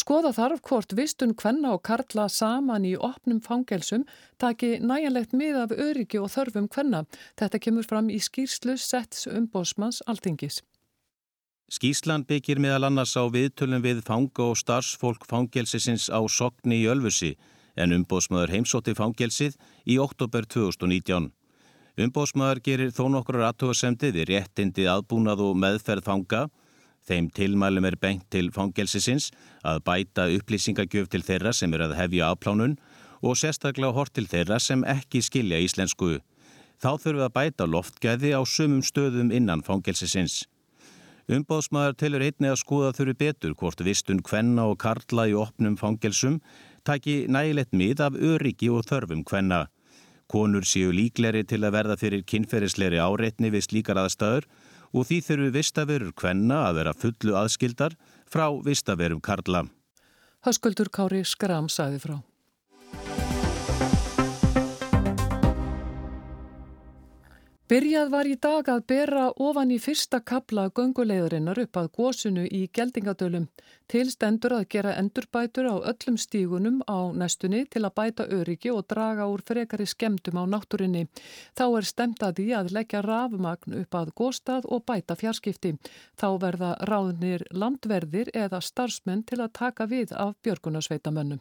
Skoða 0.00 0.30
þarf 0.32 0.60
hvort 0.64 0.92
vistun 0.96 1.32
kvenna 1.36 1.74
og 1.76 1.82
karla 1.84 2.28
saman 2.32 2.86
í 2.88 2.94
opnum 2.96 3.40
fangelsum 3.44 4.06
taki 4.40 4.78
næjanlegt 4.80 5.34
mið 5.36 5.58
af 5.64 5.74
öryggi 5.76 6.20
og 6.22 6.30
þörfum 6.32 6.68
kvenna. 6.72 7.02
Þetta 7.36 7.60
kemur 7.66 7.88
fram 7.90 8.08
í 8.08 8.20
skýrslu 8.22 8.78
setts 8.80 9.26
umbósmanns 9.28 10.00
altingis. 10.08 10.62
Skýrslan 11.70 12.24
byggir 12.26 12.62
meðal 12.62 12.88
annars 12.88 13.12
á 13.14 13.28
viðtölum 13.30 13.84
við 13.84 14.00
fanga 14.06 14.48
og 14.50 14.56
starfsfólk 14.58 15.26
fangelsisins 15.28 16.08
á 16.08 16.18
Sogni 16.26 16.80
í 16.80 16.88
Ölfusi 16.90 17.34
en 17.76 17.92
umbósmaður 17.94 18.54
heimsótti 18.56 18.96
fangelsið 18.96 19.58
í 19.86 19.98
oktober 20.02 20.48
2019. 20.48 21.28
Umbósmaður 22.00 22.62
gerir 22.64 22.96
þó 22.96 23.04
nokkur 23.12 23.42
aðtóðasemdi 23.50 24.14
við 24.16 24.32
réttindi 24.32 24.88
aðbúnað 24.88 25.44
og 25.44 25.60
meðferð 25.60 26.08
fanga 26.08 26.46
Þeim 27.10 27.26
tilmælum 27.34 27.88
er 27.88 27.96
bengt 27.98 28.28
til 28.30 28.52
fangelsisins 28.54 29.32
að 29.66 29.80
bæta 29.88 30.28
upplýsingagjöf 30.30 31.08
til 31.10 31.24
þeirra 31.26 31.50
sem 31.56 31.72
er 31.74 31.88
að 31.88 31.96
hefja 31.98 32.28
afplánun 32.30 32.76
og 33.26 33.34
sérstaklega 33.40 33.96
hort 33.96 34.14
til 34.14 34.28
þeirra 34.30 34.60
sem 34.62 34.84
ekki 34.86 35.22
skilja 35.26 35.58
íslensku. 35.64 36.20
Þá 36.80 36.90
þurfum 37.02 37.18
við 37.18 37.26
að 37.26 37.34
bæta 37.34 37.66
loftgæði 37.66 38.30
á 38.38 38.40
sumum 38.46 38.84
stöðum 38.86 39.34
innan 39.34 39.66
fangelsisins. 39.66 40.44
Umbóðsmaður 41.30 41.98
telur 41.98 42.22
einni 42.26 42.48
að 42.50 42.62
skoða 42.62 42.94
þurfi 42.94 43.16
betur 43.18 43.58
hvort 43.58 43.82
vistun 43.86 44.22
kvenna 44.22 44.68
og 44.70 44.78
karla 44.82 45.26
í 45.30 45.34
opnum 45.38 45.76
fangelsum 45.78 46.40
taki 46.86 47.26
nægilegt 47.26 47.74
mið 47.74 48.06
af 48.06 48.16
öryggi 48.16 48.70
og 48.70 48.86
þörfum 48.86 49.26
kvenna. 49.26 49.66
Konur 50.30 50.62
séu 50.62 50.94
líkleri 50.94 51.42
til 51.42 51.64
að 51.66 51.74
verða 51.74 51.98
fyrir 51.98 52.22
kynferðisleiri 52.22 53.02
áreitni 53.02 53.50
við 53.50 53.66
slíkar 53.66 53.98
aðstæður 53.98 54.46
og 54.94 55.06
því 55.08 55.20
þurfu 55.26 55.52
vistaverur 55.54 56.14
kvenna 56.16 56.64
að 56.68 56.80
vera 56.80 56.96
fullu 56.96 57.36
aðskildar 57.38 57.96
frá 58.30 58.48
vistaverum 58.64 59.20
Karla. 59.20 59.66
Höskuldur 60.46 60.88
Kári 60.88 61.24
Skram 61.26 61.68
sæði 61.68 62.00
frá. 62.00 62.16
Byrjað 67.70 68.08
var 68.10 68.26
í 68.26 68.32
dag 68.34 68.66
að 68.66 68.80
bera 68.90 69.24
ofan 69.46 69.70
í 69.70 69.76
fyrsta 69.78 70.18
kabla 70.26 70.64
gönguleiðurinnar 70.74 71.58
upp 71.62 71.78
að 71.78 71.90
gósunu 71.94 72.42
í 72.50 72.64
geldingadölum. 72.74 73.44
Tilstendur 73.86 74.56
að 74.56 74.64
gera 74.74 74.96
endurbætur 74.98 75.68
á 75.70 75.78
öllum 75.92 76.16
stígunum 76.18 76.80
á 76.90 77.14
nestunni 77.14 77.60
til 77.70 77.84
að 77.86 77.94
bæta 78.00 78.26
öryggi 78.26 78.72
og 78.74 78.88
draga 78.90 79.28
úr 79.30 79.44
frekari 79.46 79.86
skemdum 79.86 80.40
á 80.42 80.44
náttúrinni. 80.50 81.04
Þá 81.54 81.64
er 81.68 81.86
stemt 81.92 82.24
að 82.26 82.40
því 82.40 82.48
að 82.58 82.72
leggja 82.74 83.04
rafmagn 83.06 83.78
upp 83.84 84.00
að 84.00 84.12
góstað 84.18 84.66
og 84.66 84.82
bæta 84.90 85.14
fjarskipti. 85.22 85.76
Þá 86.18 86.28
verða 86.42 86.72
ráðnir 86.90 87.46
landverðir 87.54 88.34
eða 88.34 88.58
starfsmenn 88.58 89.22
til 89.22 89.38
að 89.46 89.54
taka 89.62 89.86
við 89.86 90.18
af 90.18 90.34
björgunarsveitamönnum. 90.42 91.38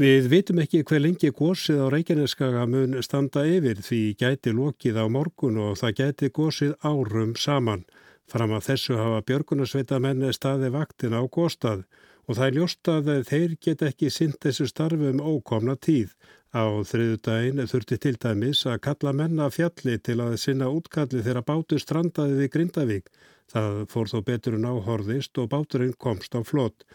Við 0.00 0.30
vitum 0.32 0.56
ekki 0.62 0.78
hver 0.88 1.02
lengi 1.02 1.28
gósið 1.36 1.82
á 1.84 1.92
Reykjaneskaga 1.92 2.62
mun 2.72 2.94
standa 3.04 3.42
yfir 3.44 3.82
því 3.84 3.98
gæti 4.16 4.54
lokið 4.56 4.96
á 4.96 5.04
morgun 5.12 5.58
og 5.60 5.74
það 5.76 5.98
gæti 5.98 6.30
gósið 6.38 6.70
árum 6.88 7.34
saman. 7.36 7.82
Fram 8.24 8.54
að 8.56 8.64
þessu 8.70 8.96
hafa 8.96 9.18
björgunarsveita 9.28 9.98
menni 10.00 10.30
staði 10.32 10.70
vaktin 10.72 11.12
á 11.12 11.20
góstað 11.28 11.82
og 12.24 12.38
það 12.38 12.46
er 12.46 12.56
ljóst 12.56 12.90
að 12.94 13.10
þeir 13.28 13.58
get 13.60 13.84
ekki 13.90 14.08
sint 14.14 14.40
þessu 14.40 14.70
starfum 14.70 15.20
ókomna 15.20 15.76
tíð. 15.76 16.16
Á 16.56 16.64
þriðu 16.80 17.20
daginn 17.28 17.68
þurfti 17.68 18.00
til 18.00 18.14
dæmis 18.24 18.64
að 18.64 18.80
kalla 18.88 19.12
menna 19.12 19.50
fjalli 19.52 19.98
til 20.00 20.16
að 20.24 20.38
sinna 20.40 20.72
útkalli 20.72 21.20
þegar 21.20 21.44
bátur 21.44 21.84
strandaði 21.84 22.40
við 22.40 22.52
Grindavík. 22.56 23.12
Það 23.52 23.84
fór 23.92 24.08
þó 24.08 24.18
betur 24.32 24.56
en 24.56 24.64
áhorðist 24.64 25.36
og 25.44 25.52
báturinn 25.52 25.92
komst 26.00 26.32
á 26.32 26.40
flott. 26.40 26.88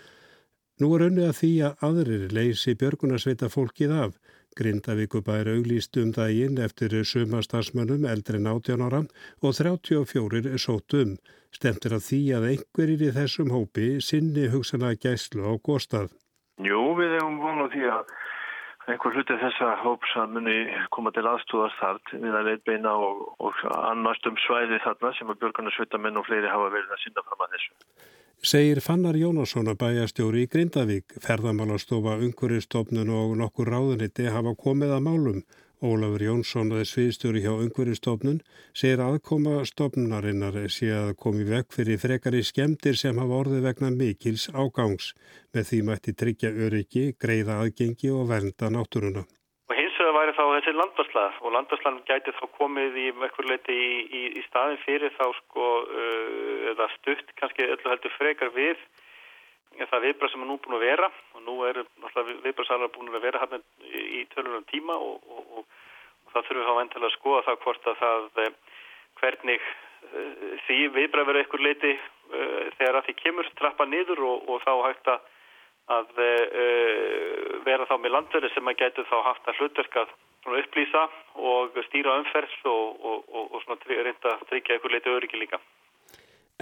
Nú 0.84 0.90
er 0.92 1.06
unnið 1.06 1.30
að 1.30 1.38
því 1.40 1.50
að 1.64 1.84
aðrir 1.88 2.24
leysi 2.36 2.74
björgunarsveita 2.80 3.48
fólkið 3.48 3.92
af. 3.96 4.16
Grindavíkubæri 4.60 5.54
auglýst 5.56 5.96
um 6.02 6.10
daginn 6.18 6.58
eftir 6.66 6.92
sumastarsmönnum 7.08 8.04
eldri 8.12 8.42
en 8.42 8.50
18 8.52 8.84
ára 8.84 9.00
og 9.40 9.56
34 9.56 10.52
er 10.52 10.60
sótt 10.60 10.98
um. 11.00 11.14
Stemtir 11.56 11.96
að 11.96 12.04
því 12.10 12.20
að 12.36 12.48
einhverjir 12.50 13.06
í 13.08 13.14
þessum 13.16 13.54
hópi 13.56 13.88
sinni 14.04 14.50
hugsana 14.52 14.92
gæslu 15.00 15.48
á 15.48 15.56
góstað. 15.70 16.12
Jú, 16.60 16.82
við 17.00 17.16
hefum 17.22 17.40
vonað 17.46 17.72
því 17.78 17.88
að 17.96 18.12
einhver 18.92 19.16
hluti 19.16 19.40
þessa 19.46 19.72
hóps 19.80 20.18
að 20.20 20.36
muni 20.36 20.58
koma 20.92 21.16
til 21.16 21.24
aðstúðast 21.24 21.80
þart 21.80 22.16
við 22.20 22.36
að 22.36 22.52
leitbeina 22.52 22.98
og, 23.08 23.24
og 23.40 23.64
annast 23.80 24.28
um 24.28 24.36
svæði 24.44 24.84
þarna 24.84 25.16
sem 25.16 25.32
að 25.32 25.40
björgunarsveita 25.46 26.04
menn 26.04 26.20
og 26.20 26.28
fleiri 26.28 26.52
hafa 26.52 26.68
verið 26.76 26.92
að 26.92 27.04
synda 27.06 27.24
fram 27.30 27.48
að 27.48 27.56
þessu 27.56 28.14
segir 28.46 28.78
Fannar 28.84 29.18
Jónasson 29.18 29.70
að 29.72 29.80
bæjastjóri 29.82 30.44
í 30.46 30.50
Grindavík. 30.52 31.16
Ferðamálastofa, 31.24 32.18
Ungveristofnun 32.22 33.10
og 33.10 33.36
nokkur 33.40 33.72
ráðuniti 33.74 34.28
hafa 34.30 34.54
komið 34.60 34.94
að 34.98 35.06
málum. 35.08 35.40
Ólafur 35.86 36.24
Jónsson, 36.24 36.72
sviðstjóri 36.88 37.42
hjá 37.44 37.52
Ungveristofnun, 37.54 38.40
segir 38.74 39.04
aðkoma 39.06 39.64
stofnunarinnar 39.68 40.60
sé 40.72 40.92
að 40.94 41.16
komi 41.22 41.46
vekk 41.50 41.74
fyrir 41.76 42.02
frekari 42.02 42.44
skemdir 42.46 42.98
sem 42.98 43.18
hafa 43.22 43.42
orðið 43.44 43.66
vegna 43.70 43.94
mikils 43.94 44.48
ágangs. 44.54 45.14
Með 45.54 45.72
því 45.72 45.82
mætti 45.90 46.14
tryggja 46.14 46.54
öryggi, 46.68 47.08
greiða 47.20 47.64
aðgengi 47.64 48.14
og 48.14 48.30
vernda 48.30 48.72
náttúruna 48.74 49.26
væri 50.26 50.36
þá 50.38 50.46
þessi 50.56 50.74
landvarsla 50.74 51.24
og 51.42 51.54
landvarslan 51.54 52.02
gæti 52.08 52.34
þá 52.34 52.46
komið 52.58 52.98
í 52.98 53.06
mekkur 53.20 53.48
leiti 53.50 53.74
í, 53.74 53.90
í, 54.10 54.22
í 54.40 54.44
staðin 54.48 54.80
fyrir 54.82 55.14
þá 55.18 55.26
sko 55.42 55.66
uh, 55.86 56.70
eða 56.72 56.88
stutt 56.98 57.34
kannski 57.40 57.68
öllu 57.68 57.92
heldur 57.92 58.16
frekar 58.18 58.54
við 58.56 58.80
það 59.76 60.06
viðbrað 60.08 60.32
sem 60.32 60.44
er 60.46 60.50
nú 60.50 60.58
búin 60.64 60.78
að 60.78 60.86
vera 60.86 61.10
og 61.36 61.44
nú 61.44 61.56
er 61.68 61.82
viðbradsalar 62.46 62.94
búin 62.96 63.12
að 63.12 63.26
vera 63.28 63.42
hann 63.44 63.64
í, 63.92 64.24
tölunum 64.32 64.64
tíma 64.72 64.96
og, 64.96 65.20
og, 65.28 65.44
og, 65.60 65.66
og 66.26 66.34
það 66.34 66.48
þurfum 66.48 66.70
þá 66.70 66.82
endilega 66.86 67.12
að 67.12 67.18
skoða 67.18 67.46
það 67.50 67.60
hvort 67.66 67.90
að 67.92 68.00
það 68.02 68.42
eh, 68.46 68.54
hvernig 69.22 69.66
uh, 69.68 70.34
því 70.66 70.80
viðbrað 70.96 71.30
verður 71.30 71.44
einhver 71.44 71.66
leiti 71.68 71.94
uh, 71.94 72.62
þegar 72.80 73.02
að 73.02 73.10
því 73.10 73.18
kemur 73.22 73.52
trappa 73.60 73.90
niður 73.90 74.24
og 74.32 74.58
þá 74.64 74.74
hægt 74.88 75.12
að 75.14 75.32
að 75.94 76.12
uh, 76.18 77.58
vera 77.66 77.86
þá 77.90 77.96
með 78.02 78.16
landverði 78.18 78.52
sem 78.54 78.70
að 78.72 78.80
getur 78.82 79.10
þá 79.10 79.18
haft 79.30 79.50
að 79.50 79.60
hlutverk 79.62 79.98
að 80.02 80.14
upplýsa 80.46 81.08
og 81.36 81.78
stýra 81.88 82.20
umferð 82.22 82.54
og, 82.70 83.02
og, 83.02 83.26
og, 83.34 83.50
og 83.56 83.64
svona 83.64 84.04
reynda 84.06 84.36
að 84.36 84.46
tryggja 84.52 84.78
einhver 84.78 84.94
leiti 84.94 85.14
öryggi 85.14 85.42
líka. 85.42 85.60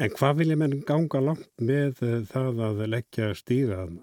En 0.01 0.09
hvað 0.09 0.39
vil 0.39 0.53
ég 0.53 0.59
menn 0.59 0.79
ganga 0.87 1.21
langt 1.21 1.51
með 1.61 1.99
það 2.31 2.63
að 2.67 2.83
leggja 2.89 3.29
að? 3.29 3.99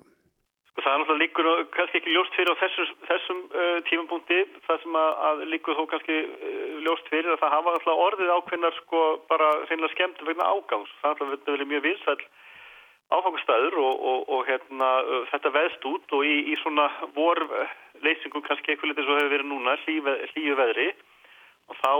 Sko 0.70 0.84
það 0.84 0.92
er 0.92 1.00
náttúrulega 1.00 1.22
líkur 1.24 1.48
kannski 1.74 1.98
ekki 1.98 2.12
ljóst 2.14 2.36
fyrir 2.38 2.52
á 2.54 2.60
þessum, 2.60 2.92
þessum 3.08 3.40
uh, 3.50 3.78
tímapunkti 3.88 4.38
það 4.68 4.84
sem 4.84 5.00
að, 5.00 5.10
að 5.28 5.42
líkur 5.50 5.78
þó 5.80 5.82
kannski 5.90 6.18
uh, 6.20 6.76
ljóst 6.86 7.10
fyrir 7.10 7.32
að 7.34 7.40
það 7.42 7.56
hafa 7.56 7.74
alltaf 7.74 8.04
orðið 8.06 8.30
ákveðnar 8.36 8.78
sko 8.78 9.02
bara 9.32 9.50
reynilega 9.64 9.94
skemmt 9.96 10.22
vegna 10.28 10.52
ágangs. 10.54 10.94
Það 11.02 11.10
er 11.10 11.34
alltaf 11.34 11.66
mjög 11.72 11.84
vinsæl 11.88 12.20
áfangastæður 13.10 13.78
og, 13.82 14.02
og, 14.10 14.20
og 14.34 14.42
hérna, 14.48 14.88
þetta 15.32 15.54
veðst 15.54 15.86
út 15.90 16.16
og 16.16 16.26
í, 16.26 16.34
í 16.52 16.58
svona 16.62 16.88
vorleysingum 17.16 18.44
kannski 18.46 18.72
eitthvað 18.72 18.92
litið 18.92 19.08
svo 19.08 19.16
hefur 19.18 19.32
verið 19.34 19.50
núna 19.50 19.78
hlýju 19.84 20.58
veðri 20.60 20.90
og 21.70 21.78
þá 21.78 21.92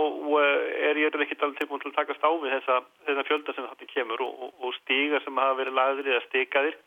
er 0.87 0.99
ég 0.99 1.11
ekkert 1.11 1.43
alveg 1.43 1.59
tilbúin 1.59 1.83
til 1.83 1.91
að 1.91 1.99
takast 1.99 2.23
á 2.23 2.31
við 2.31 2.55
þessa, 2.57 2.79
þessa 3.07 3.27
fjölda 3.27 3.55
sem 3.55 3.67
þetta 3.67 3.91
kemur 3.91 4.23
og, 4.25 4.47
og 4.59 4.73
stígar 4.81 5.23
sem 5.23 5.43
hafa 5.43 5.59
verið 5.59 5.77
lagðir 5.79 6.11
eða 6.13 6.25
stikaðir 6.29 6.79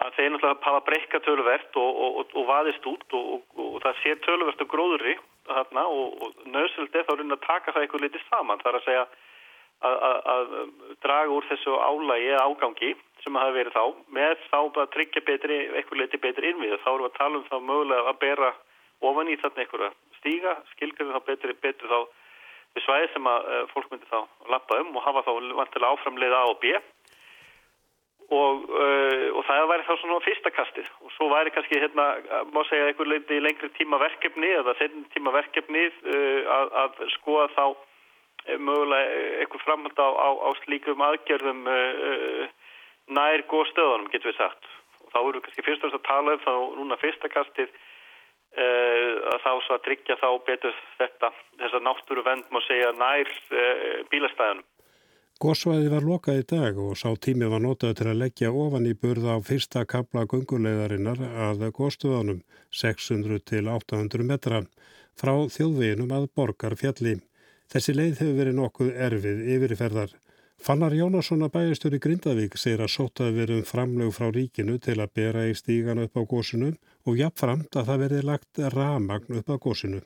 að 0.00 0.14
þeir 0.16 0.30
náttúrulega 0.32 0.64
hafa 0.64 0.84
breyka 0.86 1.20
töluvert 1.24 1.76
og 1.80 2.46
vaðist 2.48 2.86
út 2.88 3.16
og 3.16 3.74
það 3.84 3.98
sé 4.00 4.14
töluvert 4.24 4.62
og 4.64 4.70
gróðurri 4.72 5.16
þarna 5.50 5.84
og 5.88 6.38
nöðsöld 6.48 6.94
er 6.94 7.06
þá 7.08 7.12
að 7.16 7.34
taka 7.44 7.72
það 7.72 7.82
eitthvað 7.82 8.04
litið 8.06 8.24
saman. 8.28 8.62
Þar 8.62 8.78
að 8.78 8.86
segja 8.86 9.04
að, 9.80 9.96
að, 10.10 10.18
að 10.34 10.50
draga 11.04 11.36
úr 11.36 11.46
þessu 11.48 11.76
álægi 11.80 12.32
eða 12.34 12.46
ágangi 12.48 12.90
sem 13.24 13.36
hafa 13.36 13.56
verið 13.56 13.76
þá 13.76 13.84
með 14.16 14.46
þá 14.48 14.58
að 14.60 14.92
tryggja 14.94 15.22
betri, 15.26 15.58
eitthvað 15.76 16.02
leiti 16.02 16.20
betri 16.20 16.52
innvið 16.52 16.78
þá 16.84 16.90
við 16.92 17.08
að 17.08 17.18
tala 17.18 17.40
um 17.40 17.48
þá 17.48 17.56
mögulega 17.58 18.12
að 18.12 18.20
bera 18.24 18.52
ofan 19.00 19.32
í 19.32 19.36
þarna 19.40 19.64
eitthvað 19.64 19.98
stíga 20.20 20.56
skilgjörðu 20.74 21.16
þá 21.16 21.28
betri, 21.28 21.56
betri 21.64 21.90
þá 21.90 22.00
við 22.76 22.86
svæði 22.86 23.10
sem 23.14 23.28
að 23.28 23.50
uh, 23.50 23.66
fólk 23.74 23.90
myndi 23.90 24.08
þá 24.10 24.20
lappa 24.52 24.80
um 24.84 24.96
og 24.96 25.04
hafa 25.04 25.26
þá 25.26 25.30
vantilega 25.58 25.92
áframleiða 25.94 26.40
A 26.40 26.50
og 26.52 26.58
B. 26.62 26.72
Og, 28.30 28.66
uh, 28.70 29.24
og 29.34 29.42
það 29.48 29.68
væri 29.72 29.86
þá 29.88 29.94
svona 29.98 30.20
fyrsta 30.22 30.52
kastið. 30.54 30.90
Og 31.02 31.10
svo 31.16 31.26
væri 31.32 31.50
kannski 31.50 31.80
hérna, 31.82 32.04
má 32.54 32.60
segja 32.68 32.86
eitthvað 32.86 33.16
lengri 33.42 33.72
tíma 33.74 33.98
verkefni 33.98 34.52
eða 34.60 34.76
setjum 34.78 35.08
tíma 35.16 35.34
verkefni 35.34 35.88
uh, 35.88 36.52
að, 36.58 36.76
að 36.84 37.00
skoða 37.16 37.48
þá 37.56 37.64
mögulega 38.58 39.20
eitthvað 39.40 39.64
framhald 39.66 40.02
á, 40.02 40.08
á, 40.10 40.28
á 40.46 40.48
slíkum 40.64 41.04
aðgerðum 41.04 41.62
nær 43.10 43.44
góð 43.50 43.70
stöðunum, 43.70 44.10
getur 44.10 44.32
við 44.32 44.40
sagt. 44.40 44.68
Og 45.04 45.12
þá 45.14 45.20
eru 45.20 45.38
við 45.38 45.46
kannski 45.46 45.66
fyrst 45.66 45.84
og 45.84 45.90
fremst 45.90 46.00
að 46.00 46.08
tala 46.10 46.34
um 46.36 46.44
þá 46.44 46.52
núna 46.80 47.00
fyrstakastið 47.00 47.78
að 48.50 49.38
þá 49.44 49.52
svo 49.62 49.76
að 49.76 49.84
tryggja 49.86 50.18
þá 50.18 50.28
betur 50.46 50.78
þetta, 50.98 51.30
þessa 51.62 51.80
náttúru 51.86 52.24
vend 52.26 52.48
má 52.50 52.58
segja 52.66 52.90
nær 52.98 53.30
bílastæðunum. 54.10 54.66
Gósvæði 55.40 55.88
var 55.88 56.04
lokað 56.04 56.38
í 56.42 56.42
dag 56.50 56.78
og 56.84 56.98
sá 57.00 57.14
tími 57.16 57.46
var 57.48 57.62
notað 57.64 57.94
til 57.96 58.08
að 58.10 58.18
leggja 58.20 58.50
ofan 58.52 58.84
í 58.84 58.90
burða 58.92 59.38
á 59.38 59.46
fyrsta 59.46 59.86
kapla 59.88 60.26
gunguleiðarinnar 60.28 61.22
að 61.46 61.62
góðstöðunum 61.78 62.42
600 62.80 63.40
til 63.48 63.62
800 63.72 64.26
metra 64.28 64.60
frá 65.16 65.32
þjóðveginum 65.54 66.12
að 66.12 66.26
borgar 66.36 66.76
fjalli. 66.76 67.14
Þessi 67.70 67.92
leið 67.94 68.20
hefur 68.20 68.38
verið 68.40 68.56
nokkuð 68.58 68.88
erfið 69.06 69.42
yfirferðar. 69.54 70.14
Fannar 70.60 70.92
Jónasson 70.92 71.44
að 71.46 71.52
bæjastöru 71.54 72.00
Grindavík 72.02 72.56
segir 72.58 72.82
að 72.84 72.90
sótaði 72.92 73.36
verið 73.36 73.60
um 73.60 73.68
framlög 73.68 74.10
frá 74.16 74.26
ríkinu 74.34 74.74
til 74.82 74.96
að 74.98 75.12
bera 75.16 75.44
í 75.46 75.54
stígan 75.56 76.02
upp 76.02 76.18
á 76.18 76.22
gósinu 76.32 76.72
og 77.06 77.20
jafnframt 77.20 77.78
að 77.78 77.86
það 77.92 78.02
verið 78.02 78.26
lagt 78.28 78.60
ramagn 78.74 79.38
upp 79.38 79.54
á 79.54 79.56
gósinu. 79.62 80.02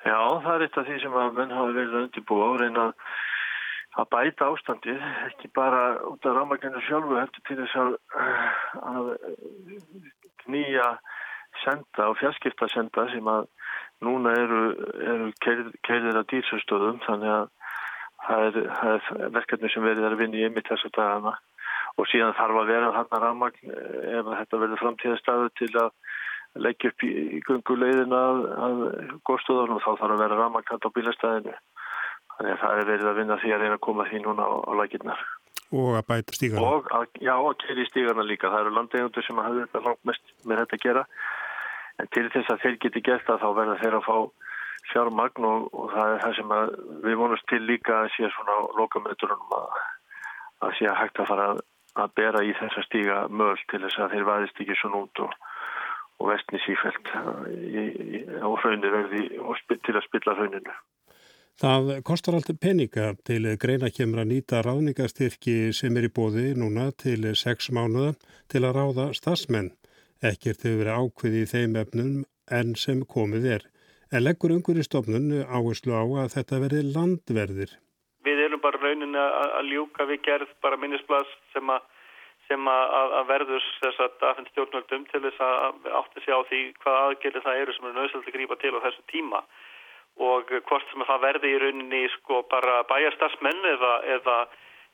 Já, 0.00 0.18
það 0.44 0.54
er 0.54 0.64
eitt 0.64 0.80
af 0.80 0.88
því 0.88 0.96
sem 1.04 1.18
að 1.20 1.38
menn 1.38 1.54
hafa 1.58 1.76
verið 1.76 1.94
að 1.94 2.06
undirbúa 2.08 2.48
og 2.48 2.58
reyna 2.62 2.86
að 3.94 4.10
bæta 4.16 4.48
ástandið, 4.50 5.04
ekki 5.28 5.52
bara 5.54 5.82
út 6.08 6.26
af 6.26 6.38
ramagninu 6.40 6.82
sjálfu 6.88 7.20
heldur 7.20 7.44
til 7.46 7.58
þess 7.60 7.76
að 8.80 9.12
knýja 10.42 10.88
senda 11.64 12.08
og 12.10 12.18
fjarskipta 12.20 12.68
senda 12.72 13.06
sem 13.12 13.28
að 13.30 13.48
núna 14.04 14.34
eru, 14.38 14.62
eru 15.00 15.30
keirðir 15.42 16.20
að 16.20 16.28
dýrsastöðum 16.32 17.00
þannig 17.06 17.34
að 17.34 17.48
það 18.24 18.46
er, 18.48 18.58
er 18.90 19.34
verkefni 19.34 19.70
sem 19.72 19.84
verið 19.84 20.08
að 20.08 20.18
vinna 20.22 20.40
í 20.40 20.46
ymitt 20.48 20.70
þessu 20.70 20.90
dagana. 20.94 21.36
Og 21.94 22.08
síðan 22.10 22.34
þarf 22.34 22.58
að 22.58 22.70
vera 22.72 22.92
þarna 22.94 23.20
rammagn 23.22 23.70
eh, 23.70 24.18
ef 24.18 24.30
þetta 24.30 24.60
verður 24.64 24.82
framtíðastafur 24.82 25.52
til 25.60 25.70
að 25.78 25.90
leggja 26.64 26.90
upp 26.90 27.04
í, 27.06 27.12
gungulegðina 27.46 28.18
að, 28.30 28.42
að 28.66 28.82
góðstöðunum 29.28 29.82
þá 29.82 29.90
þarf 29.92 30.16
að 30.16 30.24
vera 30.24 30.40
rammagn 30.40 30.68
hægt 30.70 30.88
á 30.88 30.94
bílastæðinu. 30.96 31.54
Þannig 32.34 32.52
að 32.56 32.60
það 32.64 32.82
er 32.82 32.90
verið 32.90 33.08
að 33.10 33.18
vinna 33.20 33.40
því 33.42 33.54
að 33.54 33.62
reyna 33.62 33.78
að 33.78 33.84
koma 33.86 34.06
því 34.10 34.20
núna 34.24 34.46
á, 34.46 34.52
á 34.66 34.72
laginnar 34.74 35.24
Og 35.74 35.96
að 35.98 36.06
bæta 36.10 36.34
stígarna 36.36 36.70
og, 36.70 36.88
að, 36.94 37.06
Já, 37.22 37.32
og 37.34 37.48
að 37.52 37.60
keira 37.64 37.82
í 37.82 37.88
stígarna 37.88 38.26
líka. 38.26 38.50
Það 38.52 38.64
eru 38.64 38.74
landegjöndur 38.76 39.26
sem 39.26 39.40
þetta 39.44 39.82
langt 39.84 40.02
mest 40.10 40.34
með 40.44 40.60
þetta 40.62 40.78
að 40.78 40.84
gera 40.84 41.04
en 42.02 42.10
til 42.14 42.26
þess 42.34 42.50
að 42.52 42.64
þeir 42.64 42.80
geti 42.84 43.04
gert 43.08 43.26
það 43.28 43.42
þá 43.44 43.48
verða 43.58 43.80
þeir 43.82 43.98
að 43.98 44.08
fá 44.08 44.16
fjármagn 44.92 45.46
og, 45.48 45.68
og 45.72 45.92
það 45.94 46.14
er 46.14 46.22
það 46.24 46.34
sem 46.38 46.54
við 47.04 47.20
vonumst 47.20 47.46
til 47.50 47.62
líka 47.64 48.00
að 48.02 48.10
sé 48.16 48.30
svona 48.34 48.56
lokamöturunum 48.78 49.54
að, 49.58 49.78
að 50.66 50.74
sé 50.78 50.90
að 50.90 51.00
hægt 51.00 51.22
að 51.22 51.30
fara 51.32 51.48
að 52.04 52.14
bera 52.18 52.42
í 52.44 52.54
þess 52.58 52.80
að 52.80 52.88
stíga 52.88 53.18
möl 53.30 53.56
til 53.70 53.80
þess 53.84 54.00
að 54.02 54.16
þeir 54.16 54.26
vaðist 54.28 54.64
ekki 54.64 54.78
svo 54.80 54.90
nút 54.92 55.22
og, 55.24 55.36
og 56.20 56.32
vestni 56.32 56.60
sífælt 56.64 57.12
á 57.14 58.48
hraunni 58.62 58.90
verði 58.96 59.22
til 59.86 59.94
að 59.94 60.06
spilla 60.08 60.36
hrauninu. 60.38 60.74
Það 61.54 61.90
kostar 62.02 62.34
alltaf 62.34 62.56
peninga 62.58 63.12
til 63.22 63.52
greina 63.62 63.86
kemur 63.94 64.24
að 64.24 64.32
nýta 64.32 64.62
ráðningastyrki 64.66 65.70
sem 65.76 65.94
er 65.96 66.08
í 66.08 66.10
bóði 66.10 66.48
núna 66.58 66.88
til 66.98 67.30
sex 67.38 67.70
mánuða 67.70 68.16
til 68.50 68.64
að 68.66 68.74
ráða 68.80 69.06
stafsmenn. 69.14 69.70
Ekkert 70.24 70.62
hefur 70.64 70.78
verið 70.80 71.00
ákveði 71.00 71.40
í 71.44 71.48
þeim 71.50 71.74
efnum 71.76 72.12
enn 72.58 72.76
sem 72.80 73.02
komið 73.14 73.48
er. 73.58 73.64
En 74.12 74.24
leggur 74.24 74.54
umhverjastofnun 74.54 75.42
áherslu 75.44 75.92
á 75.92 76.04
að 76.22 76.30
þetta 76.36 76.60
verði 76.62 76.80
landverðir. 76.94 77.74
Við 78.24 78.40
erum 78.46 78.62
bara 78.64 78.80
rauninni 78.80 79.20
að 79.20 79.68
ljúka 79.68 80.06
við 80.08 80.22
gerð 80.24 80.54
bara 80.64 80.80
minnisblad 80.80 81.28
sem 81.52 81.68
að 81.74 81.84
sem 82.48 82.66
að, 82.68 83.14
verður 83.28 83.62
þess 83.80 84.00
að 84.04 84.24
aðfinn 84.28 84.48
stjórnvöldum 84.50 85.04
til 85.08 85.20
þess 85.24 85.44
að 85.44 85.86
átti 86.00 86.24
sig 86.24 86.36
á 86.36 86.40
því 86.48 86.60
hvað 86.82 86.98
aðgerði 87.04 87.44
það 87.44 87.60
eru 87.60 87.76
sem 87.76 87.86
er 87.88 87.94
nöðsöld 87.98 88.28
að 88.28 88.36
grípa 88.36 88.58
til 88.60 88.74
á 88.76 88.84
þessu 88.84 89.04
tíma 89.12 89.40
og 90.24 90.52
hvort 90.68 90.90
sem 90.90 91.02
að 91.02 91.10
það 91.10 91.24
verði 91.24 91.52
í 91.54 91.60
rauninni 91.62 92.02
sko 92.18 92.42
bara 92.50 92.82
bæjastarsmenn 92.90 93.64
eða, 93.72 93.94
eða, 94.18 94.36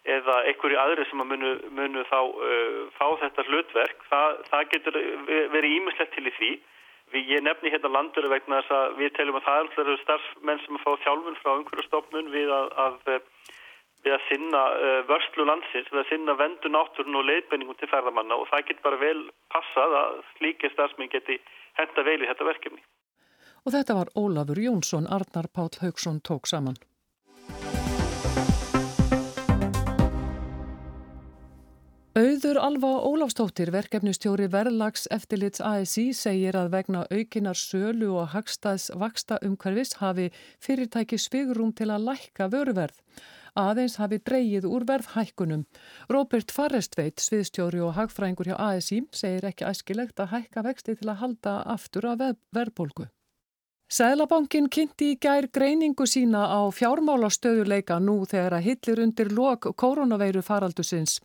eða 0.08 0.36
einhverju 0.48 0.78
aðri 0.80 1.04
sem 1.10 1.22
að 1.22 1.30
munu, 1.32 1.52
munu 1.76 2.04
þá 2.08 2.20
uh, 2.20 2.82
fá 2.96 3.06
þetta 3.22 3.46
hlutverk, 3.48 4.04
það, 4.08 4.42
það 4.50 4.68
getur 4.74 5.00
verið 5.52 5.76
ímislegt 5.76 6.14
til 6.16 6.26
í 6.26 6.34
því. 6.38 6.50
Við, 7.10 7.32
ég 7.34 7.42
nefni 7.42 7.72
hérna 7.74 7.90
landur 7.90 8.28
vegna 8.30 8.60
þess 8.62 8.76
að 8.76 8.98
við 9.00 9.14
teljum 9.18 9.40
að 9.40 9.46
það 9.48 9.60
er 9.60 9.64
alltaf 9.66 10.02
starfsmenn 10.04 10.62
sem 10.64 10.78
að 10.78 10.84
fá 10.84 10.90
þjálfun 11.04 11.40
frá 11.42 11.52
einhverju 11.56 11.86
stofnun 11.88 12.30
við 12.32 12.52
að, 12.54 12.68
að 12.84 13.00
við 14.04 14.14
að 14.16 14.26
sinna 14.28 14.62
uh, 14.76 15.00
vörslu 15.10 15.46
landsins, 15.48 15.90
við 15.92 16.02
að 16.04 16.10
sinna 16.12 16.36
vendu 16.38 16.72
náttúrun 16.72 17.20
og 17.20 17.26
leiðbenningum 17.28 17.76
til 17.80 17.90
ferðamanna 17.90 18.38
og 18.40 18.48
það 18.52 18.70
getur 18.70 18.86
bara 18.88 19.02
vel 19.02 19.18
passað 19.52 19.96
að 20.00 20.22
slíkið 20.38 20.74
starfsmenn 20.76 21.12
geti 21.12 21.36
henda 21.76 22.06
vel 22.06 22.20
í 22.22 22.30
þetta 22.30 22.48
verkefni. 22.48 22.80
Og 23.66 23.74
þetta 23.74 23.96
var 23.98 24.12
Ólafur 24.16 24.62
Jónsson, 24.62 25.10
Arnar 25.10 25.50
Páll 25.52 25.74
Haugsson 25.82 26.22
tók 26.24 26.48
saman. 26.48 26.80
Auður 32.18 32.58
Alva 32.58 32.88
Ólafstóttir, 33.06 33.70
verkefnustjóri 33.70 34.48
verðlags 34.50 35.04
eftirlits 35.14 35.60
ASI, 35.62 36.08
segir 36.10 36.56
að 36.58 36.72
vegna 36.72 37.04
aukinar 37.06 37.54
sölu 37.54 38.08
og 38.18 38.32
hagstaðs 38.32 38.88
vaksta 38.98 39.38
umhverfis 39.46 39.94
hafi 40.00 40.24
fyrirtæki 40.58 41.20
svigurum 41.22 41.70
til 41.70 41.86
að 41.94 42.08
lækka 42.08 42.48
vöruverð. 42.50 42.98
Aðeins 43.54 43.94
hafi 44.02 44.18
dreyið 44.26 44.66
úr 44.66 44.88
verðhækkunum. 44.90 45.62
Róbert 46.10 46.50
Farrestveit, 46.50 47.22
sviðstjóri 47.22 47.78
og 47.78 47.94
hagfræðingur 47.94 48.50
hjá 48.50 48.58
ASI, 48.58 49.04
segir 49.14 49.46
ekki 49.46 49.70
æskilegt 49.70 50.18
að 50.18 50.34
hækka 50.34 50.66
vexti 50.66 50.98
til 50.98 51.14
að 51.14 51.22
halda 51.22 51.56
aftur 51.78 52.10
af 52.10 52.26
verðbólgu. 52.50 53.06
Sæðlabankin 53.90 54.68
kynnti 54.70 55.08
í 55.10 55.14
gær 55.18 55.48
greiningu 55.50 56.04
sína 56.06 56.44
á 56.46 56.62
fjármálastöðuleika 56.70 57.96
nú 57.98 58.20
þegar 58.22 58.54
að 58.60 58.66
hillir 58.68 59.00
undir 59.02 59.30
lok 59.34 59.66
koronaveiru 59.82 60.44
faraldusins. 60.46 61.16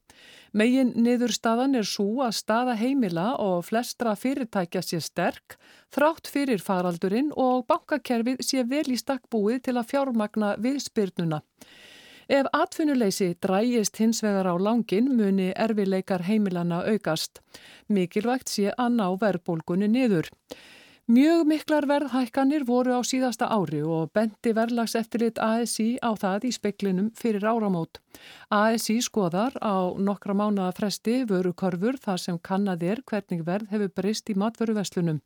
Megin 0.50 0.96
niður 0.98 1.30
staðan 1.36 1.78
er 1.78 1.86
svo 1.86 2.24
að 2.26 2.34
staða 2.40 2.74
heimila 2.80 3.28
og 3.44 3.68
flestra 3.68 4.16
fyrirtækja 4.18 4.82
sé 4.82 4.98
sterk, 4.98 5.60
þrátt 5.94 6.26
fyrir 6.26 6.64
faraldurinn 6.66 7.30
og 7.38 7.68
bankakerfið 7.70 8.42
sé 8.42 8.66
vel 8.66 8.88
í 8.90 8.98
stakkbúið 8.98 9.60
til 9.68 9.76
að 9.78 9.92
fjármagna 9.92 10.56
viðspyrnuna. 10.66 11.44
Ef 12.26 12.50
atvinnuleysi 12.50 13.36
drægist 13.46 14.02
hins 14.02 14.24
vegar 14.26 14.50
á 14.50 14.58
langin 14.58 15.12
muni 15.14 15.52
erfileikar 15.54 16.26
heimilana 16.26 16.82
aukast. 16.90 17.44
Mikilvægt 17.94 18.50
sé 18.50 18.74
að 18.74 18.98
ná 18.98 19.06
verðbólgunni 19.22 19.92
niður. 20.00 20.34
Mjög 21.06 21.44
miklar 21.46 21.86
verðhækkanir 21.86 22.64
voru 22.66 22.96
á 22.98 23.06
síðasta 23.06 23.46
ári 23.54 23.84
og 23.86 24.08
bendi 24.18 24.56
verðlags 24.58 24.96
eftirlit 24.98 25.38
ASI 25.38 26.00
á 26.02 26.18
það 26.18 26.48
í 26.50 26.52
speklinum 26.56 27.12
fyrir 27.14 27.46
áramót. 27.46 28.00
ASI 28.50 28.96
skoðar 29.06 29.54
á 29.62 29.94
nokkra 30.02 30.34
mánuða 30.34 30.72
fresti 30.74 31.20
vörukorfur 31.30 32.02
þar 32.02 32.24
sem 32.24 32.42
kannad 32.42 32.82
er 32.82 33.04
hvernig 33.06 33.46
verð 33.46 33.70
hefur 33.70 33.94
breyst 33.94 34.34
í 34.34 34.38
matvöruveslunum. 34.42 35.22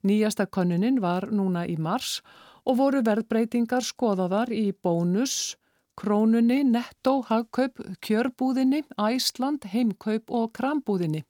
Nýjasta 0.00 0.48
konuninn 0.48 1.02
var 1.04 1.28
núna 1.28 1.68
í 1.68 1.76
mars 1.76 2.22
og 2.64 2.80
voru 2.80 3.04
verðbreytingar 3.04 3.84
skoðaðar 3.84 4.48
í 4.48 4.72
bónus, 4.72 5.58
krónunni, 6.00 6.62
netto, 6.64 7.18
hagkaup, 7.28 7.84
kjörbúðinni, 8.00 8.86
æsland, 8.96 9.68
heimkaup 9.68 10.32
og 10.32 10.54
krambúðinni. 10.56 11.26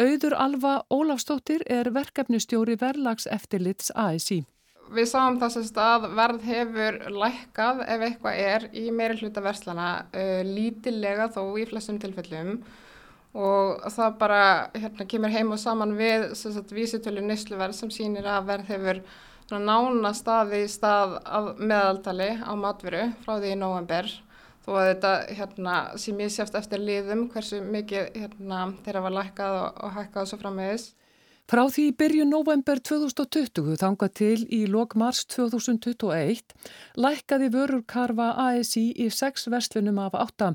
Auður 0.00 0.32
Alva 0.40 0.72
Ólafstóttir 0.88 1.62
er 1.68 1.90
verkefnustjóri 1.92 2.78
verðlags 2.80 3.26
eftirlits 3.28 3.90
ASI. 3.92 4.40
Við 4.92 5.08
sáum 5.10 5.36
þess 5.40 5.72
að 5.76 6.06
verð 6.16 6.46
hefur 6.48 6.96
lækkað 7.12 7.82
ef 7.84 8.06
eitthvað 8.06 8.40
er 8.40 8.64
í 8.72 8.86
meiri 8.92 9.18
hluta 9.20 9.42
verslana 9.44 9.90
uh, 10.12 10.40
lítilega 10.48 11.28
þó 11.32 11.44
í 11.60 11.66
flestum 11.68 12.00
tilfellum 12.00 12.56
og 13.32 13.84
það 13.92 14.16
bara 14.20 14.40
hérna, 14.76 15.06
kemur 15.08 15.32
heim 15.32 15.52
og 15.54 15.60
saman 15.60 15.94
við 15.96 16.26
vísitölu 16.72 17.22
nýsluverð 17.24 17.76
sem 17.76 17.92
sýnir 17.92 18.28
að 18.28 18.50
verð 18.50 18.72
hefur 18.72 19.00
nána 19.52 20.12
staði 20.16 20.66
stað 20.72 21.18
meðaltali 21.60 22.34
á 22.40 22.52
matveru 22.56 23.06
frá 23.24 23.38
því 23.38 23.54
í 23.54 23.60
november 23.60 24.08
þó 24.64 24.72
að 24.78 24.88
þetta 24.92 25.12
hérna, 25.38 25.76
sé 25.98 26.16
mjög 26.16 26.34
sjáft 26.36 26.58
eftir 26.58 26.82
liðum 26.82 27.28
hversu 27.32 27.62
mikið 27.64 28.18
hérna, 28.18 28.64
þeirra 28.84 29.06
var 29.06 29.16
lækkað 29.18 29.60
og, 29.60 29.80
og 29.86 29.96
hækkað 29.98 30.28
svo 30.30 30.40
frammeðis. 30.42 30.90
Frá 31.50 31.66
því 31.68 31.84
byrju 31.98 32.24
november 32.30 32.78
2020 32.78 33.74
þangað 33.80 34.12
til 34.16 34.44
í 34.54 34.60
lok 34.70 34.94
mars 34.96 35.24
2021 35.34 36.54
lækkaði 37.02 37.48
vörurkarfa 37.52 38.28
ASI 38.44 38.84
í 38.94 39.08
6 39.10 39.50
verslunum 39.52 39.98
af 40.00 40.16
8. 40.16 40.52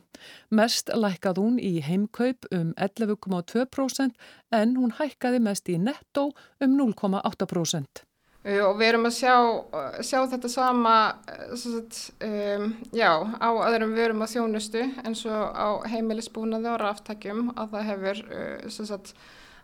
Mest 0.57 0.89
lækkað 0.95 1.43
hún 1.43 1.59
í 1.59 1.75
heimkaup 1.83 2.47
um 2.55 2.71
11,2% 2.79 4.15
en 4.61 4.75
hún 4.79 4.95
hækkaði 4.97 5.43
mest 5.43 5.69
í 5.69 5.77
netto 5.77 6.29
um 6.63 6.79
0,8%. 6.79 8.06
Uh, 8.47 8.61
og 8.63 8.77
við 8.79 8.93
erum 8.93 9.07
að 9.09 9.15
sjá, 9.17 9.33
uh, 9.75 9.95
sjá 10.05 10.21
þetta 10.31 10.49
sama 10.51 10.91
uh, 11.27 11.55
sagt, 11.59 11.97
um, 12.23 12.69
já, 12.95 13.09
á 13.43 13.49
öðrum 13.51 13.95
vörum 13.97 14.23
á 14.23 14.27
þjónustu 14.31 14.85
eins 15.03 15.25
og 15.27 15.49
á 15.51 15.67
heimilisbúnaði 15.91 16.69
og 16.71 16.79
ráftækjum 16.79 17.49
að 17.57 17.73
það 17.73 17.89
hefur 17.89 18.21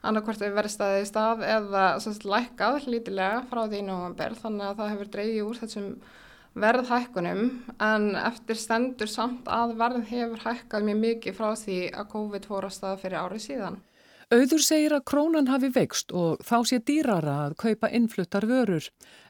annarkvært 0.04 0.44
verið 0.44 0.74
staðið 0.74 1.06
í 1.06 1.08
stað 1.08 1.46
eða 1.48 1.86
sagt, 2.04 2.28
lækkað 2.28 2.90
lítilega 2.92 3.46
frá 3.48 3.62
því 3.72 3.86
nógumber 3.88 4.36
þannig 4.42 4.68
að 4.68 4.82
það 4.82 4.92
hefur 4.94 5.12
dreyið 5.16 5.40
úr 5.46 5.62
þessum 5.62 5.88
verðhækkunum 6.60 7.46
en 7.88 8.12
eftir 8.20 8.60
stendur 8.60 9.10
samt 9.10 9.48
að 9.48 9.78
verð 9.80 10.04
hefur 10.12 10.44
hækkað 10.44 10.90
mjög 10.90 11.02
mikið 11.08 11.40
frá 11.40 11.54
því 11.56 11.80
að 11.88 12.12
COVID 12.18 12.52
fór 12.52 12.68
að 12.68 12.76
staða 12.82 13.00
fyrir 13.06 13.24
árið 13.24 13.46
síðan. 13.48 13.80
Auður 14.34 14.64
segir 14.66 14.94
að 14.96 15.04
krónan 15.12 15.46
hafi 15.52 15.68
veikst 15.70 16.10
og 16.18 16.40
þá 16.42 16.56
sé 16.66 16.80
dýrara 16.82 17.34
að 17.44 17.52
kaupa 17.62 17.90
innfluttar 17.94 18.48
vörur. 18.50 18.88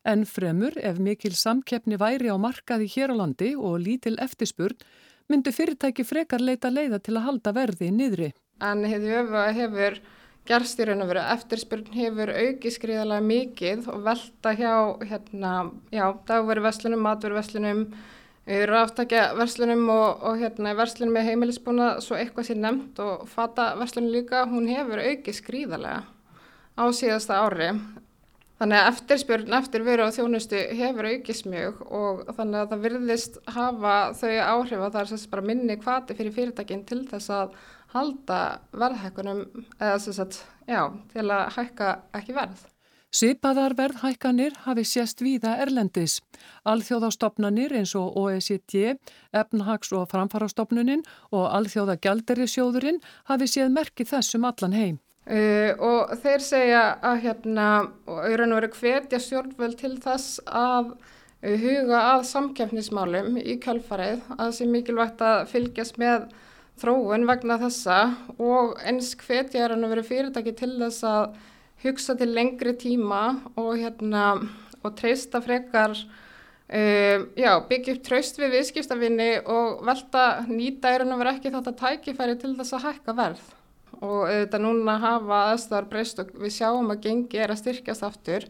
En 0.07 0.23
fremur 0.23 0.77
ef 0.79 1.01
mikil 1.03 1.33
samkeppni 1.35 1.97
væri 1.99 2.31
á 2.31 2.39
markaði 2.39 2.87
hér 2.93 3.11
á 3.11 3.15
landi 3.19 3.49
og 3.57 3.81
lítil 3.83 4.15
eftirspurn 4.23 4.79
myndu 5.27 5.51
fyrirtæki 5.51 6.05
frekar 6.07 6.39
leita 6.39 6.71
leiða 6.71 7.01
til 7.03 7.17
að 7.17 7.25
halda 7.27 7.55
verði 7.57 7.91
niðri. 7.91 8.29
En 8.63 8.85
hefur, 8.87 9.35
hefur 9.57 9.99
gerst 10.47 10.79
í 10.79 10.87
raun 10.87 11.03
og 11.03 11.11
veru 11.11 11.27
eftirspurn 11.35 11.91
hefur 11.97 12.31
aukið 12.31 12.77
skriðalega 12.77 13.27
mikið 13.27 13.91
og 13.91 14.07
velta 14.07 14.55
hjá 14.55 14.73
hérna, 15.03 15.53
dagveru 16.29 16.63
vestlunum, 16.63 17.03
matveru 17.03 17.41
vestlunum 18.43 18.65
ráftækja 18.67 19.27
verslunum 19.39 19.89
og, 19.89 20.23
og 20.27 20.39
hérna, 20.41 20.73
verslunum 20.75 21.15
með 21.15 21.29
heimilisbúna 21.29 21.89
svo 22.03 22.17
eitthvað 22.19 22.49
sé 22.49 22.55
nefnt 22.59 22.99
og 22.99 23.27
fata 23.31 23.69
verslunum 23.79 24.11
líka, 24.11 24.43
hún 24.51 24.67
hefur 24.67 24.99
aukið 24.99 25.37
skrýðarlega 25.37 26.01
á 26.75 26.83
síðasta 26.91 27.39
ári. 27.39 27.69
Þannig 28.59 28.79
að 28.79 28.89
eftirspjörn 28.91 29.55
eftir 29.57 29.83
veru 29.87 30.07
á 30.07 30.15
þjónustu 30.15 30.59
hefur 30.79 31.07
aukist 31.09 31.47
mjög 31.49 31.79
og 31.87 32.25
þannig 32.35 32.59
að 32.59 32.73
það 32.73 32.83
virðist 32.87 33.39
hafa 33.55 33.95
þau 34.19 34.33
áhrif 34.33 34.83
að 34.83 34.91
það 34.91 34.99
er 35.01 35.11
sérst 35.13 35.31
bara 35.31 35.47
minni 35.49 35.79
kvati 35.79 36.19
fyrir 36.19 36.35
fyrirtækinn 36.35 36.85
til 36.87 37.01
þess 37.09 37.33
að 37.33 37.57
halda 37.95 38.43
verðhækkunum 38.75 39.41
eða 39.79 39.97
sérst, 40.03 40.43
já, 40.67 40.83
til 41.15 41.27
að 41.29 41.49
hækka 41.57 41.95
ekki 42.19 42.37
verð. 42.37 42.72
Svipaðar 43.13 43.75
verðhækkanir 43.77 44.55
hafi 44.63 44.81
sést 44.89 45.19
víða 45.21 45.51
Erlendis. 45.61 46.15
Alþjóðastofnanir 46.65 47.75
eins 47.77 47.93
og 47.93 48.15
OECD, 48.17 48.95
Efnahags- 49.29 49.93
og 49.93 50.07
Framfarastofnunin 50.09 51.03
og 51.29 51.45
Alþjóða 51.45 51.99
Gjalderisjóðurinn 52.01 52.97
hafi 53.29 53.49
séð 53.51 53.69
merkið 53.75 54.15
þessum 54.15 54.49
allan 54.49 54.73
heim. 54.73 54.97
Uh, 55.29 55.77
og 55.77 56.15
þeir 56.23 56.41
segja 56.41 56.81
að 57.05 57.21
hérna, 57.27 57.67
auðvitað 58.09 58.55
verið 58.57 58.79
hvetja 58.81 59.21
stjórnvöld 59.21 59.77
til 59.79 59.93
þess 60.01 60.41
að 60.49 60.95
huga 61.43 62.01
að 62.15 62.25
samkefnismálum 62.31 63.37
í 63.37 63.59
kjálfarið 63.61 64.25
að 64.33 64.41
það 64.41 64.57
sé 64.57 64.67
mikilvægt 64.73 65.21
að 65.21 65.39
fylgjast 65.53 66.01
með 66.01 66.29
þróun 66.81 67.27
vegna 67.29 67.61
þessa 67.61 67.97
og 68.41 68.77
eins 68.81 69.13
hvetja 69.21 69.67
er 69.67 69.75
hann 69.75 69.85
að 69.85 69.93
vera 69.93 70.07
fyrirtæki 70.07 70.55
til 70.57 70.75
þess 70.79 71.05
að 71.05 71.35
hugsa 71.83 72.15
til 72.19 72.33
lengri 72.35 72.75
tíma 72.79 73.23
og, 73.55 73.73
hérna, 73.79 74.27
og 74.83 74.95
treysta 74.99 75.41
frekar 75.43 75.95
uh, 75.95 77.25
já, 77.37 77.51
byggja 77.69 77.97
upp 77.97 78.05
tröst 78.07 78.39
við 78.41 78.57
viðskiptafinni 78.57 79.31
og 79.51 79.83
velta 79.87 80.27
nýta 80.49 80.93
er 80.93 81.05
hann 81.05 81.15
að 81.15 81.23
vera 81.23 81.35
ekki 81.37 81.53
þetta 81.53 81.75
tækifæri 81.83 82.39
til 82.41 82.55
þess 82.59 82.77
að 82.77 82.87
hækka 82.89 83.17
verð. 83.19 83.43
Og 84.03 84.27
þetta 84.27 84.59
núna 84.59 84.97
hafa 84.99 85.41
aðstæðar 85.53 85.89
breyst 85.91 86.17
og 86.19 86.31
við 86.41 86.55
sjáum 86.57 86.91
að 86.91 87.03
gengi 87.05 87.39
er 87.39 87.53
að 87.53 87.61
styrkjast 87.61 88.03
aftur. 88.03 88.47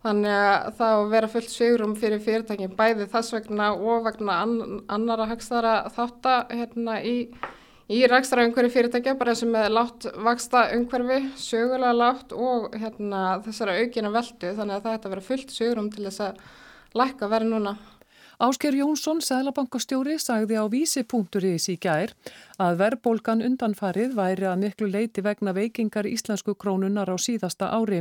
Þannig 0.00 0.32
að 0.32 0.76
það 0.78 0.94
að 0.96 1.10
vera 1.12 1.28
fullt 1.28 1.50
svegrum 1.52 1.94
fyrir 2.00 2.22
fyrirtækinn 2.24 2.76
bæði 2.76 3.06
þess 3.12 3.34
vegna 3.34 3.66
og 3.76 4.06
vegna 4.06 4.38
ann 4.46 4.78
annara 4.88 5.26
hagstara 5.28 5.74
þátt 5.92 6.28
að 6.30 6.54
hérna, 6.56 6.94
í, 7.04 7.16
í 7.90 8.00
rækstra 8.06 8.44
umhverfi 8.46 8.70
fyrirtækja 8.76 9.16
bara 9.18 9.34
sem 9.34 9.54
er 9.58 9.72
látt 9.72 10.06
vaksta 10.22 10.68
umhverfi, 10.76 11.20
sögulega 11.40 11.92
látt 11.96 12.34
og 12.36 12.74
hérna, 12.78 13.40
þessara 13.46 13.78
aukina 13.82 14.12
veldu 14.14 14.52
þannig 14.58 14.76
að 14.76 14.84
það 14.84 14.98
ætti 14.98 15.08
að 15.08 15.14
vera 15.16 15.28
fullt 15.30 15.54
svegrum 15.56 15.88
til 15.90 16.06
þess 16.06 16.22
að 16.28 16.44
lækka 17.00 17.30
verið 17.32 17.54
núna. 17.54 17.74
Ásker 18.40 18.72
Jónsson, 18.72 19.18
sælabankastjóri, 19.20 20.14
sagði 20.16 20.56
á 20.56 20.64
vísi.is 20.72 21.66
í 21.68 21.74
gær 21.76 22.14
að 22.56 22.78
verðbólgan 22.80 23.42
undanfarið 23.44 24.14
væri 24.16 24.46
að 24.48 24.62
miklu 24.62 24.86
leiti 24.88 25.20
vegna 25.20 25.52
veikingar 25.52 26.06
íslensku 26.08 26.54
krónunar 26.56 27.10
á 27.12 27.20
síðasta 27.20 27.68
ári. 27.68 27.98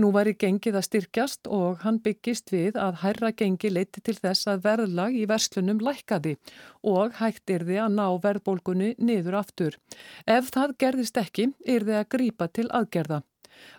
Nú 0.00 0.14
væri 0.16 0.32
gengið 0.32 0.78
að 0.80 0.86
styrkjast 0.86 1.50
og 1.52 1.82
hann 1.84 1.98
byggist 2.00 2.48
við 2.54 2.78
að 2.80 3.02
hærra 3.02 3.30
gengi 3.36 3.68
leiti 3.68 4.00
til 4.00 4.14
þess 4.16 4.48
að 4.48 4.62
verðlag 4.64 5.12
í 5.12 5.26
verslunum 5.28 5.82
lækkaði 5.84 6.38
og 6.80 7.12
hægt 7.20 7.52
er 7.52 7.66
þið 7.68 7.80
að 7.84 7.98
ná 7.98 8.06
verðbólgunni 8.22 8.94
niður 8.96 9.36
aftur. 9.42 9.76
Ef 10.24 10.48
það 10.56 10.72
gerðist 10.80 11.20
ekki, 11.20 11.50
er 11.68 11.84
þið 11.84 11.98
að 12.00 12.08
grípa 12.16 12.48
til 12.48 12.70
aðgerða. 12.72 13.20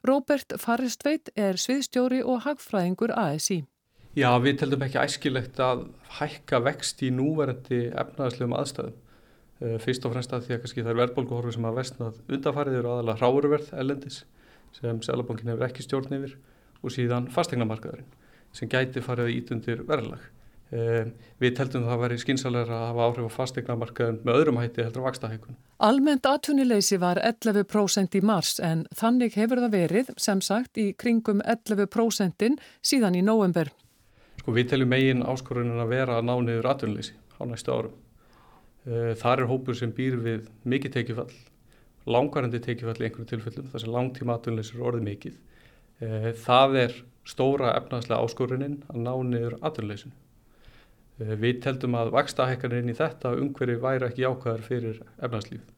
Róbert 0.05 0.59
Faristveit 0.61 1.33
er 1.33 1.57
sviðstjóri 1.57 2.21
og 2.21 2.45
hagfræðingur 2.45 3.15
ASI. 3.17 3.63
Já, 4.17 4.31
við 4.41 4.55
teldum 4.63 4.81
ekki 4.81 4.97
æskilegt 4.97 5.59
að 5.61 5.83
hækka 6.17 6.61
vext 6.65 7.03
í 7.05 7.11
núverandi 7.13 7.83
efnaðslegum 7.93 8.55
aðstæðum. 8.57 8.95
Eh, 9.61 9.75
fyrst 9.81 10.07
og 10.07 10.15
fremst 10.15 10.33
að 10.33 10.47
því 10.47 10.55
að 10.55 10.65
það 10.71 10.89
er 10.89 10.99
verðbólguhorfur 11.01 11.53
sem 11.53 11.67
að 11.69 11.77
vestnað 11.77 12.17
undanfarið 12.25 12.79
eru 12.79 12.93
aðalega 12.93 13.21
hráurverð 13.21 13.69
ellendis 13.77 14.23
sem 14.77 15.03
Sælabankin 15.05 15.53
hefur 15.53 15.67
ekki 15.67 15.85
stjórn 15.85 16.17
yfir 16.17 16.35
og 16.81 16.93
síðan 16.93 17.29
fastegnamarkaðurinn 17.33 18.09
sem 18.57 18.69
gæti 18.69 19.05
farið 19.05 19.31
í 19.31 19.37
ítundir 19.43 19.85
verðlag. 19.85 20.25
Eh, 20.73 21.13
við 21.39 21.55
teldum 21.61 21.85
það 21.85 21.95
að 21.95 22.03
veri 22.07 22.19
skinsalega 22.25 22.73
að 22.73 22.85
hafa 22.89 23.07
áhrif 23.07 23.29
á 23.29 23.37
fastegnamarkaðun 23.37 24.21
með 24.25 24.41
öðrum 24.41 24.61
hætti 24.63 24.83
heldur 24.83 25.05
að 25.05 25.09
vaksta 25.11 25.29
hækkun. 25.31 25.57
Almennt 25.77 26.25
atvinnuleysi 26.25 26.97
var 26.99 27.21
11% 27.21 28.17
í 28.17 28.25
mars 28.25 28.57
en 28.59 28.87
þannig 28.97 29.37
hefur 29.37 29.61
það 29.61 29.77
verið 29.77 30.15
sem 30.17 30.41
sagt 30.41 30.81
í 30.81 30.91
kringum 30.97 31.45
11% 31.45 32.57
síðan 32.81 33.17
í 33.17 33.21
nóvember. 33.21 33.71
Sko 34.47 34.53
við 34.55 34.69
teljum 34.71 34.87
megin 34.87 35.25
áskorunin 35.27 35.81
að 35.83 35.89
vera 35.91 36.13
að 36.21 36.27
ná 36.29 36.37
niður 36.39 36.67
atvinnleysi 36.71 37.17
á 37.35 37.43
næstu 37.43 37.73
árum. 37.75 37.95
Eh, 38.87 39.09
þar 39.19 39.41
er 39.43 39.49
hópur 39.49 39.75
sem 39.75 39.91
býr 39.91 40.15
við 40.23 40.45
mikið 40.63 40.93
tekifall, 40.93 41.33
langarandi 42.07 42.61
tekifall 42.63 42.95
í 42.95 43.09
einhverju 43.09 43.27
tilfellum, 43.27 43.65
þess 43.73 43.83
að 43.83 43.91
langtíma 43.97 44.37
atvinnleysi 44.37 44.77
er 44.77 44.85
orðið 44.87 45.03
mikið. 45.09 45.35
Eh, 45.99 46.29
það 46.45 46.77
er 46.85 46.95
stóra 47.27 47.73
efnaðslega 47.75 48.23
áskorunin 48.23 48.77
að 48.87 49.03
ná 49.03 49.11
niður 49.33 49.57
atvinnleysinu. 49.67 50.15
Eh, 51.19 51.35
við 51.43 51.59
teldum 51.67 51.99
að 51.99 52.13
vakstahekkaninn 52.15 52.95
í 52.95 52.95
þetta 52.95 53.35
umhverju 53.43 53.83
væri 53.83 54.07
ekki 54.07 54.29
ákvæðar 54.31 54.63
fyrir 54.69 55.03
efnagslífið. 55.19 55.76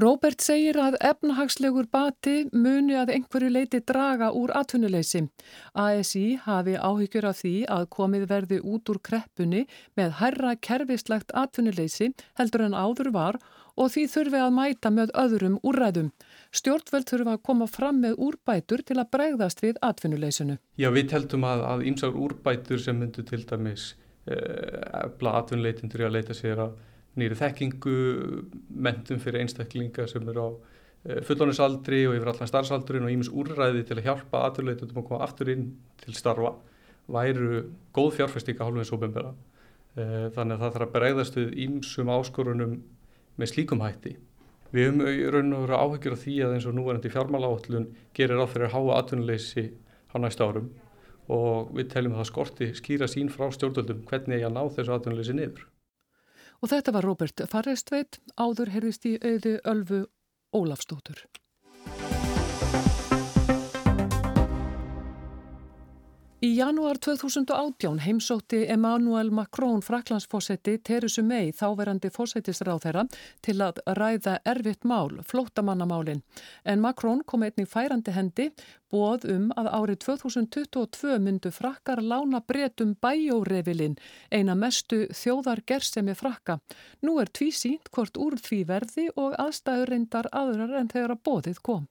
Róbert 0.00 0.40
segir 0.40 0.78
að 0.80 0.94
efnahagslegur 1.04 1.88
bati 1.92 2.46
muni 2.56 2.94
að 2.96 3.10
einhverju 3.16 3.50
leiti 3.52 3.80
draga 3.84 4.30
úr 4.32 4.52
atvinnuleysi. 4.56 5.26
ASI 5.76 6.38
hafi 6.44 6.76
áhyggjur 6.78 7.26
af 7.28 7.40
því 7.42 7.52
að 7.74 7.88
komið 7.96 8.24
verði 8.30 8.60
út 8.64 8.88
úr 8.92 9.00
kreppunni 9.04 9.66
með 9.98 10.14
herra 10.22 10.54
kerfislegt 10.56 11.34
atvinnuleysi 11.36 12.12
heldur 12.40 12.64
en 12.68 12.78
áður 12.78 13.10
var 13.12 13.40
og 13.76 13.92
því 13.92 14.06
þurfi 14.14 14.40
að 14.40 14.56
mæta 14.56 14.92
með 14.94 15.12
öðrum 15.20 15.58
úrræðum. 15.66 16.12
Stjórnvöld 16.56 17.10
þurfa 17.10 17.36
að 17.36 17.44
koma 17.50 17.68
fram 17.68 18.00
með 18.04 18.16
úrbætur 18.24 18.84
til 18.86 18.96
að 19.02 19.10
bregðast 19.12 19.60
við 19.64 19.80
atvinnuleysinu. 19.84 20.56
Já, 20.80 20.88
við 20.94 21.16
heldum 21.16 21.44
að, 21.44 21.84
ímsar 21.90 22.16
úrbætur 22.16 22.80
sem 22.80 22.96
myndu 22.96 23.26
til 23.26 23.42
dæmis 23.44 23.90
eh, 24.24 24.80
efla 25.04 25.42
atvinnuleitindur 25.42 26.06
í 26.06 26.08
að 26.08 26.16
leita 26.16 26.36
sér 26.36 26.64
að 26.68 26.78
nýri 27.20 27.38
þekkingu, 27.38 27.96
mentum 28.70 29.20
fyrir 29.22 29.44
einstaklinga 29.44 30.06
sem 30.10 30.26
eru 30.32 30.46
á 30.46 30.48
eh, 30.50 31.20
fullónusaldri 31.28 32.02
og 32.08 32.16
yfir 32.18 32.32
allan 32.32 32.50
starfsaldrin 32.50 33.06
og 33.06 33.14
ímis 33.14 33.30
úrræði 33.32 33.84
til 33.88 33.98
að 34.00 34.08
hjálpa 34.08 34.46
aðurleitum 34.48 34.96
að 34.96 35.08
koma 35.10 35.22
aftur 35.26 35.52
inn 35.52 35.70
til 36.02 36.16
starfa 36.16 36.56
væru 37.10 37.64
góð 37.96 38.10
fjárfæstíka 38.18 38.66
hálfins 38.66 38.92
óbembera. 38.94 39.34
Eh, 39.98 40.28
þannig 40.34 40.56
að 40.56 40.60
það 40.62 40.74
þarf 40.74 40.86
að 40.86 40.92
bregðast 40.96 41.38
við 41.38 41.54
ímsum 41.66 42.12
áskorunum 42.14 42.76
með 43.40 43.52
slíkum 43.54 43.82
hætti. 43.82 44.16
Við 44.70 44.86
höfum 44.86 45.32
raun 45.34 45.56
og 45.56 45.64
veru 45.64 45.78
áhyggjur 45.82 46.14
af 46.14 46.20
því 46.22 46.34
að 46.44 46.52
eins 46.54 46.66
og 46.70 46.76
núverandi 46.76 47.10
fjármáláallun 47.10 47.88
gerir 48.14 48.38
á 48.38 48.46
fyrir 48.46 48.68
að 48.68 48.76
háa 48.76 49.00
atvinnuleysi 49.00 49.64
á 50.14 50.16
næsta 50.22 50.46
árum 50.46 50.68
og 51.30 51.72
við 51.74 51.90
teljum 51.90 52.14
að 52.14 52.22
það 52.22 52.28
skorti 52.30 52.68
skýra 52.78 53.08
sín 53.10 53.30
frá 53.34 53.50
stjórnvöldum 53.50 54.04
hvernig 54.06 54.38
ég 54.38 54.46
að 54.46 54.54
ná 54.54 54.62
þessu 54.70 54.94
atvinnuleysi 54.94 55.34
niður. 55.34 55.66
Og 56.60 56.68
þetta 56.68 56.92
var 56.92 57.06
Robert 57.08 57.40
Farrestveit, 57.48 58.18
áður 58.36 58.74
herðist 58.74 59.06
í 59.08 59.16
auðu 59.24 59.56
Ölfu 59.64 60.02
Ólafstóttur. 60.52 61.24
Í 66.40 66.54
janúar 66.56 66.96
2018 66.96 67.98
heimsótti 68.00 68.62
Emmanuel 68.72 69.28
Macron 69.28 69.82
fraklandsfósetti 69.84 70.78
Teresu 70.80 71.20
May 71.20 71.50
þáverandi 71.52 72.08
fósettisráð 72.14 72.80
þeirra 72.86 73.02
til 73.44 73.56
að 73.60 73.82
ræða 73.98 74.38
erfitt 74.48 74.88
mál, 74.88 75.18
flóttamannamálin. 75.20 76.22
En 76.64 76.80
Macron 76.80 77.20
kom 77.28 77.44
einnig 77.44 77.68
færandi 77.68 78.16
hendi 78.16 78.48
bóð 78.88 79.28
um 79.34 79.52
að 79.60 79.68
árið 79.68 80.00
2022 80.06 81.20
myndu 81.20 81.52
frakkar 81.52 82.00
lána 82.00 82.40
bretum 82.40 82.96
bæjórefilinn, 83.04 84.00
eina 84.32 84.56
mestu 84.56 85.10
þjóðar 85.12 85.60
gersemi 85.68 86.16
frakka. 86.16 86.56
Nú 87.04 87.20
er 87.20 87.28
tví 87.28 87.52
sínt 87.52 87.92
hvort 87.92 88.16
úr 88.16 88.40
því 88.40 88.64
verði 88.72 89.10
og 89.12 89.36
aðstæður 89.36 89.92
reyndar 89.92 90.32
aðrar 90.32 90.78
en 90.80 90.88
þegar 90.88 91.18
að 91.18 91.26
bóðið 91.28 91.66
kom. 91.68 91.90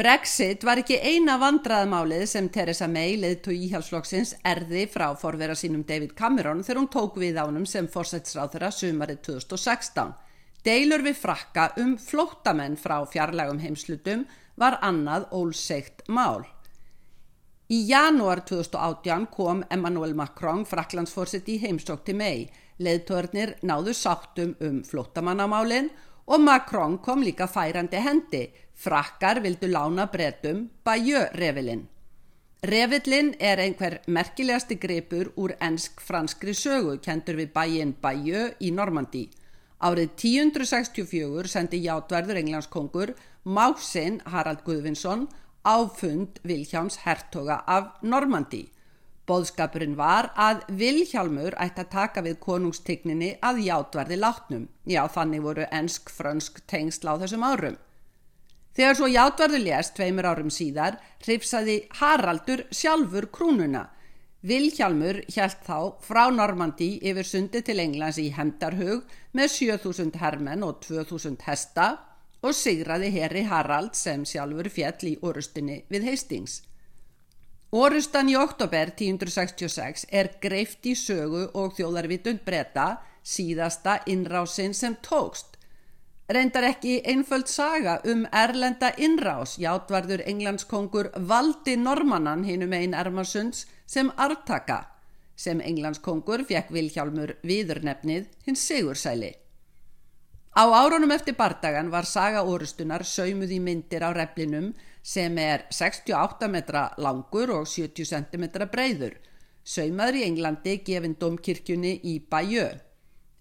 Brexit 0.00 0.62
var 0.64 0.80
ekki 0.80 0.96
eina 0.96 1.34
vandraðmálið 1.36 2.22
sem 2.30 2.46
Theresa 2.48 2.86
May, 2.88 3.18
leðtó 3.20 3.52
íhjálpsflokksins, 3.52 4.30
erði 4.48 4.86
frá 4.88 5.10
forvera 5.20 5.52
sínum 5.52 5.82
David 5.84 6.14
Cameron 6.16 6.62
þegar 6.64 6.80
hún 6.80 6.88
tók 6.94 7.18
við 7.20 7.36
ánum 7.36 7.66
sem 7.68 7.84
fórsætsráþurra 7.84 8.70
sumarið 8.72 9.20
2016. 9.28 10.14
Deilur 10.64 11.04
við 11.04 11.20
frakka 11.20 11.66
um 11.84 11.98
flóttamenn 12.00 12.80
frá 12.80 12.96
fjarlægum 13.12 13.60
heimslutum 13.60 14.24
var 14.56 14.78
annað 14.80 15.28
ólseikt 15.36 16.06
mál. 16.08 16.48
Í 17.68 17.84
janúar 17.92 18.40
2018 18.48 19.28
kom 19.36 19.60
Emmanuel 19.68 20.16
Macron 20.16 20.64
fraklandsfórsett 20.64 21.52
í 21.52 21.60
heimsók 21.60 22.08
til 22.08 22.16
May. 22.16 22.48
Leðtórnir 22.80 23.58
náðu 23.68 23.92
sáttum 23.92 24.56
um 24.64 24.80
flóttamannamálinn 24.80 25.92
og 25.92 26.09
Macron 26.38 26.98
kom 26.98 27.22
líka 27.22 27.46
færandi 27.46 27.96
hendi 27.96 28.42
Frakkar 28.74 29.40
vildu 29.42 29.66
lána 29.66 30.06
bretum 30.06 30.68
Bayeux-revilinn. 30.84 31.88
Revillin 32.62 33.34
er 33.40 33.58
einhver 33.58 33.98
merkilegasti 34.06 34.76
gripur 34.76 35.32
úr 35.36 35.56
ennsk-franskri 35.60 36.54
sögu 36.54 36.98
kentur 37.02 37.34
við 37.40 37.52
bæinn 37.54 37.94
Bayeux 38.02 38.54
í 38.60 38.70
Normandi. 38.70 39.26
Árið 39.80 40.10
1064 40.16 41.48
sendi 41.48 41.82
játverður 41.86 42.40
englandskongur 42.40 43.14
Másinn 43.44 44.20
Harald 44.26 44.60
Guðvinsson 44.64 45.26
áfund 45.64 46.38
Vilhjáms 46.44 47.00
hertoga 47.06 47.62
af 47.66 47.96
Normandi. 48.02 48.68
Bóðskapurinn 49.30 49.94
var 49.98 50.32
að 50.34 50.64
Vilhjálmur 50.80 51.54
ætti 51.62 51.84
að 51.84 51.92
taka 51.92 52.24
við 52.26 52.40
konungstigninni 52.42 53.36
að 53.46 53.62
játverði 53.68 54.18
látnum. 54.18 54.66
Já, 54.82 55.04
þannig 55.06 55.44
voru 55.44 55.68
ennsk-fransk 55.70 56.64
tengsla 56.70 57.14
á 57.14 57.20
þessum 57.22 57.46
árum. 57.46 57.78
Þegar 58.74 58.98
svo 58.98 59.08
játvarðu 59.10 59.60
lést 59.62 59.94
tveimur 59.96 60.28
árum 60.30 60.50
síðar 60.50 60.98
hrifsaði 61.22 61.76
Haraldur 62.00 62.64
sjálfur 62.74 63.26
krúnuna. 63.34 63.86
Vilhjálmur 64.46 65.20
hjælt 65.28 65.66
þá 65.66 66.00
frá 66.00 66.22
Normandi 66.32 66.94
yfir 67.04 67.26
sundi 67.28 67.60
til 67.66 67.82
Englands 67.82 68.18
í 68.22 68.30
Hemdarhug 68.32 69.04
með 69.36 69.52
7000 69.56 70.16
hermenn 70.22 70.64
og 70.64 70.80
2000 70.86 71.42
hesta 71.44 71.90
og 72.40 72.56
sigraði 72.56 73.12
herri 73.18 73.44
Harald 73.50 73.98
sem 73.98 74.24
sjálfur 74.24 74.70
fjall 74.72 75.12
í 75.12 75.18
orustinni 75.20 75.82
við 75.92 76.08
Hastings. 76.08 76.62
Orustan 77.70 78.26
í 78.26 78.32
oktober 78.34 78.90
1066 78.98 80.08
er 80.10 80.32
greift 80.42 80.86
í 80.90 80.96
sögu 80.98 81.44
og 81.54 81.76
þjóðarvitund 81.76 82.40
breyta 82.42 82.96
síðasta 83.22 84.00
innrásin 84.10 84.74
sem 84.74 84.96
tókst. 85.06 85.54
Reyndar 86.34 86.66
ekki 86.66 86.96
einföld 87.06 87.46
saga 87.46 88.00
um 88.10 88.24
erlenda 88.34 88.90
innrás, 88.98 89.54
játvarður 89.62 90.24
englandskongur 90.26 91.12
valdi 91.30 91.76
normannan 91.78 92.42
hinum 92.46 92.74
einn 92.74 92.94
Ermarsunds 92.94 93.68
sem 93.86 94.10
artaka, 94.18 94.80
sem 95.38 95.62
englandskongur 95.62 96.42
fekk 96.50 96.74
Vilhjálmur 96.74 97.36
viðurnefnið 97.46 98.26
hins 98.46 98.66
Sigursæli. 98.66 99.30
Á 100.58 100.66
árunum 100.74 101.14
eftir 101.14 101.38
bardagan 101.38 101.94
var 101.94 102.02
saga 102.02 102.42
orustunar 102.42 103.06
saumuð 103.06 103.54
í 103.54 103.60
myndir 103.62 104.02
á 104.02 104.10
replinum 104.10 104.72
sem 105.02 105.38
er 105.38 105.66
68 105.70 106.48
metra 106.52 106.90
langur 106.98 107.50
og 107.54 107.66
70 107.68 108.04
cm 108.10 108.44
breyður, 108.72 109.16
saumaður 109.64 110.20
í 110.20 110.24
Englandi 110.28 110.76
gefin 110.84 111.16
domkirkjunni 111.20 112.00
í 112.04 112.18
Bajö. 112.30 112.68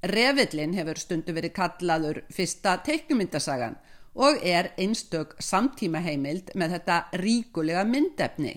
Revillin 0.04 0.74
hefur 0.78 1.00
stundu 1.00 1.36
verið 1.36 1.56
kallaður 1.58 2.22
fyrsta 2.32 2.78
teiknumyndasagan 2.86 3.76
og 4.16 4.40
er 4.44 4.72
einstök 4.80 5.36
samtíma 5.44 6.00
heimild 6.04 6.54
með 6.56 6.78
þetta 6.78 7.00
ríkulega 7.20 7.84
myndefni. 7.88 8.56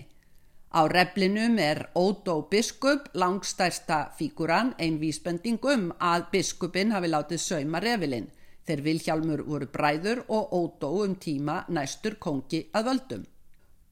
Á 0.73 0.89
replinum 0.89 1.59
er 1.61 1.89
Ódó 1.93 2.47
biskup 2.49 3.11
langstærsta 3.13 4.15
fíkuran 4.17 4.73
ein 4.79 4.97
vísbending 4.99 5.59
um 5.69 5.91
að 5.99 6.31
biskupin 6.31 6.95
hafi 6.95 7.11
látið 7.11 7.43
sauma 7.43 7.83
revillin 7.83 8.31
þeir 8.67 8.83
Vilhjálmur 8.87 9.43
voru 9.47 9.67
bræður 9.73 10.23
og 10.27 10.53
ódó 10.57 10.91
um 11.03 11.15
tíma 11.15 11.63
næstur 11.67 12.19
kongi 12.19 12.65
að 12.73 12.89
völdum. 12.89 13.23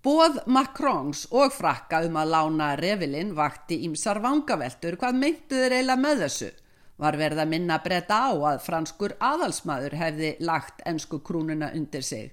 Bóð 0.02 0.40
Macrons 0.48 1.28
og 1.30 1.54
frakka 1.54 2.02
um 2.08 2.16
að 2.18 2.32
lána 2.34 2.72
revilinn 2.80 3.36
vakti 3.38 3.84
ímsar 3.86 4.22
vangaveltur 4.24 4.98
hvað 4.98 5.20
meintu 5.24 5.60
þeir 5.60 5.78
eiginlega 5.78 6.04
með 6.06 6.24
þessu. 6.26 6.52
Var 7.02 7.18
verið 7.18 7.44
að 7.44 7.52
minna 7.52 7.82
breyta 7.82 8.22
á 8.30 8.32
að 8.34 8.64
franskur 8.66 9.18
aðalsmaður 9.20 9.98
hefði 9.98 10.32
lagt 10.40 10.82
ennsku 10.86 11.22
krúnuna 11.26 11.72
undir 11.78 12.06
sig 12.06 12.32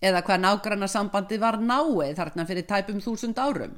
eða 0.00 0.22
hvað 0.22 0.42
nágranna 0.44 0.88
sambandi 0.90 1.38
var 1.42 1.58
náið 1.58 2.14
þarna 2.18 2.46
fyrir 2.46 2.66
tæpum 2.68 3.00
þúsund 3.02 3.38
árum. 3.38 3.74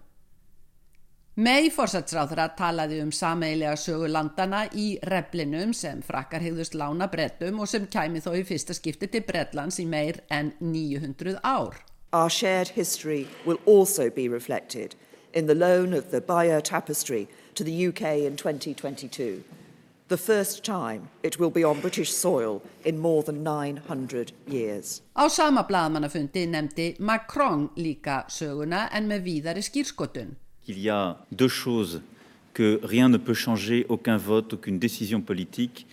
May 1.38 1.68
fórsætsráðra 1.70 2.48
talaði 2.58 2.96
um 3.04 3.12
sameilega 3.14 3.76
sögu 3.78 4.08
landana 4.10 4.64
í 4.74 4.98
replinum 5.06 5.70
sem 5.72 6.00
frakkar 6.02 6.42
hegðust 6.42 6.74
lána 6.74 7.06
brettum 7.06 7.60
og 7.62 7.68
sem 7.70 7.86
kæmi 7.86 8.18
þó 8.18 8.32
í 8.34 8.42
fyrsta 8.48 8.74
skipti 8.74 9.06
til 9.06 9.22
Bretlands 9.22 9.78
í 9.78 9.86
meir 9.86 10.18
en 10.28 10.50
900 10.58 11.38
ár. 11.46 11.78
Our 12.12 12.28
shared 12.28 12.74
history 12.74 13.28
will 13.46 13.60
also 13.64 14.10
be 14.10 14.26
reflected 14.28 14.96
in 15.32 15.46
the 15.46 15.54
loan 15.54 15.94
of 15.94 16.10
the 16.10 16.20
Bayeux 16.20 16.62
Tapestry 16.62 17.28
to 17.54 17.62
the 17.62 17.86
UK 17.86 18.26
in 18.26 18.34
2022. 18.34 19.44
The 20.08 20.18
first 20.18 20.64
time 20.64 21.10
it 21.22 21.38
will 21.38 21.50
be 21.50 21.62
on 21.62 21.80
British 21.80 22.12
soil 22.12 22.60
in 22.84 22.98
more 22.98 23.22
than 23.22 23.44
900 23.44 24.32
years. 24.48 25.02
Á 25.16 25.30
sama 25.30 25.62
blaðmannafundi 25.62 26.48
nefndi 26.48 26.96
Macron 26.98 27.70
líka 27.76 28.24
söguna 28.26 28.88
en 28.90 29.06
með 29.06 29.22
víðari 29.22 29.62
skýrskotun. 29.62 30.34
Qu'il 30.70 30.80
y 30.80 30.88
a 30.88 31.18
deux 31.33 31.48
choses 31.48 32.02
que 32.54 32.80
rien 32.83 33.09
ne 33.09 33.16
peut 33.16 33.35
changer, 33.35 33.87
aucun 33.88 34.16
vote, 34.16 34.54
aucune 34.54 34.78
décision 34.78 35.20
politique, 35.20 35.87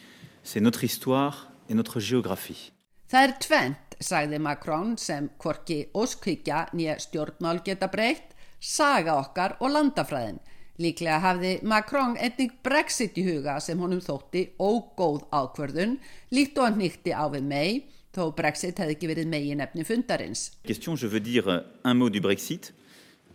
c'est 0.43 0.59
notre 0.59 0.83
histoire 0.83 1.51
et 1.69 1.73
notre 1.73 1.99
géographie. 1.99 2.71
Það 3.07 3.23
er 3.23 3.33
tvent, 3.39 3.95
sagði 4.03 4.37
Macron, 4.43 4.97
sem 4.99 5.29
hvorki 5.39 5.77
óskvíkja 5.95 6.65
nýja 6.75 6.97
stjórnmál 6.99 7.61
geta 7.63 7.87
breytt, 7.87 8.35
saga 8.59 9.15
okkar 9.21 9.55
og 9.63 9.71
landafræðin. 9.71 10.41
Líklega 10.77 11.21
hafði 11.23 11.53
Macron 11.63 12.17
einnig 12.19 12.57
Brexit 12.67 13.15
í 13.17 13.23
huga 13.29 13.55
sem 13.63 13.79
honum 13.79 14.03
þótti 14.03 14.43
ógóð 14.59 15.23
ákverðun, 15.31 15.95
líkt 16.35 16.59
og 16.59 16.67
hann 16.67 16.81
nýtti 16.83 17.15
á 17.15 17.25
við 17.31 17.47
mei, 17.47 17.71
þó 18.11 18.27
Brexit 18.35 18.83
hefði 18.83 18.97
ekki 18.97 19.13
verið 19.13 19.31
megin 19.31 19.63
efni 19.63 19.87
fundarins. 19.87 20.51
Question, 20.67 20.99
je 20.99 21.07
veux 21.07 21.23
dire 21.23 21.63
un 21.87 21.97
mot 21.97 22.11
du 22.11 22.19
Brexit. 22.21 22.73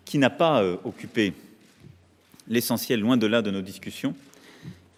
Qui 0.05 0.19
n'a 0.19 0.31
pas 0.31 0.63
euh, 0.63 0.77
occupé 0.85 1.33
l'essentiel 2.49 3.01
loin 3.01 3.17
de 3.17 3.27
là 3.27 3.43
de 3.43 3.51
nos 3.51 3.63
discussions. 3.63 4.15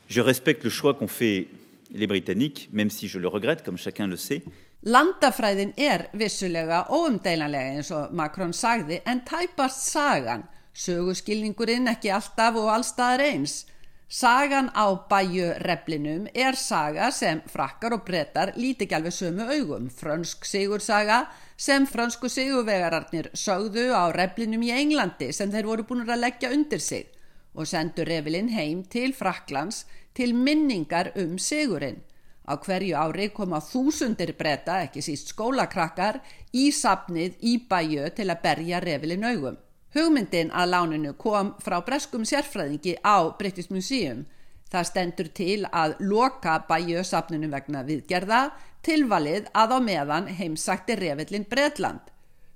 Je 0.09 0.21
respecte 0.21 0.65
le 0.65 0.71
choix 0.71 0.95
qu'ont 0.95 1.09
fait 1.09 1.49
les 1.93 2.07
Britanniques, 2.07 2.69
même 2.73 2.91
si 2.91 3.09
je 3.09 3.19
le 3.19 3.29
regrette, 3.29 3.63
comme 3.63 3.79
chacun 3.79 4.07
le 4.07 4.17
sait. 4.17 4.43
Landafræðin 4.85 5.71
er 5.81 6.11
vissulega 6.13 6.83
óumdeilanlega 6.93 7.79
eins 7.79 7.89
og 7.97 8.11
Macron 8.13 8.53
sagði 8.53 8.99
en 9.09 9.23
tæpast 9.25 9.87
sagan, 9.89 10.43
söguskilningurinn 10.77 11.89
ekki 11.89 12.11
alltaf 12.13 12.59
og 12.61 12.69
allstaðar 12.75 13.23
eins. 13.25 13.63
Sagan 14.09 14.69
á 14.77 15.09
bæjureplinum 15.09 16.29
er 16.35 16.55
saga 16.55 17.11
sem 17.11 17.41
frakkar 17.49 17.95
og 17.97 18.05
brettar 18.05 18.53
líti 18.57 18.85
ekki 18.85 18.97
alveg 18.99 19.15
sömu 19.17 19.47
augum. 19.49 19.89
Frönsk 19.89 20.45
sigursaga 20.45 21.25
sem 21.57 21.87
fransku 21.87 22.29
sigurvegararnir 22.29 23.31
sögðu 23.33 23.89
á 23.97 24.13
replinum 24.13 24.63
í 24.63 24.71
Englandi 24.77 25.33
sem 25.33 25.51
þeir 25.51 25.67
voru 25.67 25.87
búin 25.89 26.05
að 26.05 26.21
leggja 26.21 26.53
undir 26.53 26.81
sig 26.81 27.09
og 27.55 27.67
sendu 27.67 28.05
revilinn 28.05 28.53
heim 28.53 28.85
til 28.85 29.15
Fraklands 29.15 29.87
til 30.15 30.35
minningar 30.35 31.13
um 31.17 31.39
sigurinn. 31.39 32.03
Á 32.45 32.61
hverju 32.61 32.97
ári 33.01 33.31
koma 33.33 33.57
þúsundir 33.65 34.35
bretta, 34.37 34.83
ekki 34.85 35.01
síst 35.01 35.33
skólakrakkar, 35.33 36.21
í 36.53 36.69
sapnið 36.71 37.39
í 37.41 37.57
bæju 37.71 38.11
til 38.13 38.29
að 38.29 38.43
berja 38.43 38.81
revilinn 38.85 39.25
augum. 39.25 39.57
Hugmyndin 39.95 40.49
að 40.51 40.73
láninu 40.73 41.13
kom 41.15 41.53
frá 41.63 41.77
breskum 41.87 42.25
sérfræðingi 42.27 42.97
á 43.07 43.31
British 43.39 43.71
Museum. 43.71 44.25
Það 44.67 44.89
stendur 44.89 45.29
til 45.31 45.61
að 45.71 45.95
loka 46.03 46.57
bæjösafnunum 46.67 47.53
vegna 47.55 47.85
viðgerða, 47.87 48.41
tilvalið 48.83 49.47
að 49.55 49.77
á 49.77 49.79
meðan 49.79 50.27
heimsakti 50.35 50.97
revillin 50.99 51.47
Breitland. 51.47 52.11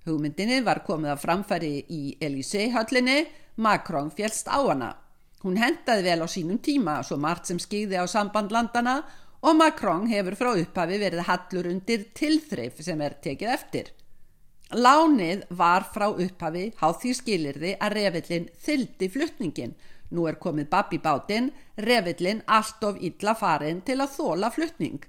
Hugmyndinni 0.08 0.64
var 0.66 0.82
komið 0.86 1.14
að 1.14 1.22
framfæri 1.22 1.72
í 1.86 2.02
Elysée-höllinni, 2.18 3.20
Macron 3.62 4.10
fjælst 4.10 4.50
á 4.50 4.58
hana. 4.58 4.90
Hún 5.44 5.60
hendaði 5.62 6.08
vel 6.08 6.26
á 6.26 6.26
sínum 6.26 6.58
tíma, 6.58 6.98
svo 7.06 7.20
margt 7.22 7.46
sem 7.46 7.62
skýði 7.62 8.02
á 8.02 8.06
sambandlandana 8.10 8.96
og 9.46 9.54
Macron 9.54 10.10
hefur 10.10 10.34
frá 10.34 10.50
upphafi 10.58 10.98
verið 10.98 11.26
hallur 11.28 11.70
undir 11.70 12.08
tilþrif 12.18 12.82
sem 12.82 12.98
er 13.00 13.14
tekið 13.22 13.54
eftir. 13.54 13.94
Lánið 14.68 15.46
var 15.48 15.86
frá 15.94 16.10
upphafi 16.12 16.66
háð 16.76 16.96
því 17.02 17.12
skilirði 17.16 17.70
að 17.80 17.94
revillin 17.96 18.48
þyldi 18.60 19.08
flutningin. 19.08 19.72
Nú 20.12 20.26
er 20.28 20.36
komið 20.36 20.68
babb 20.68 20.92
í 20.92 20.98
bátinn, 21.00 21.52
revillin 21.76 22.42
allt 22.44 22.84
of 22.84 23.00
illa 23.00 23.34
farin 23.34 23.80
til 23.80 23.96
að 24.00 24.12
þóla 24.18 24.52
flutning. 24.52 25.00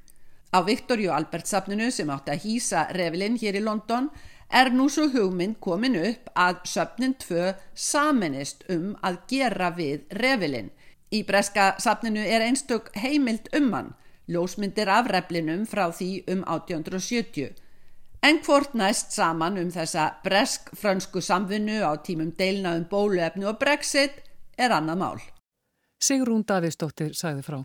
Á 0.56 0.64
Viktorju 0.64 1.12
Albertsafninu 1.12 1.92
sem 1.92 2.10
átti 2.10 2.32
að 2.32 2.44
hýsa 2.46 2.88
revillin 2.96 3.36
hér 3.36 3.60
í 3.60 3.66
London 3.66 4.10
er 4.50 4.72
nú 4.72 4.88
svo 4.90 5.10
hugmynd 5.12 5.60
komin 5.60 6.00
upp 6.00 6.32
að 6.40 6.64
söfnin 6.64 7.20
tvö 7.20 7.54
saminist 7.76 8.64
um 8.72 8.96
að 9.04 9.20
gera 9.28 9.74
við 9.76 10.08
revillin. 10.24 10.72
Í 11.12 11.26
breska 11.28 11.74
safninu 11.84 12.24
er 12.24 12.48
einstök 12.48 12.94
heimild 12.96 13.52
um 13.60 13.74
hann, 13.74 13.94
ljósmyndir 14.32 14.88
af 14.88 15.12
revlinum 15.12 15.68
frá 15.68 15.90
því 15.92 16.24
um 16.32 16.48
1870. 16.48 17.52
En 18.22 18.42
hvort 18.44 18.74
næst 18.76 19.14
saman 19.16 19.58
um 19.62 19.70
þessa 19.72 20.10
bresk-frönsku 20.26 21.22
samvinnu 21.24 21.80
á 21.88 21.96
tímum 22.04 22.34
deilna 22.36 22.76
um 22.76 22.84
bóluefnu 22.92 23.48
og 23.48 23.60
brexit 23.62 24.18
er 24.58 24.76
annað 24.76 25.00
mál. 25.00 25.22
Sigrún 26.00 26.46
Davíðsdóttir 26.48 27.16
sagði 27.18 27.44
frá. 27.44 27.60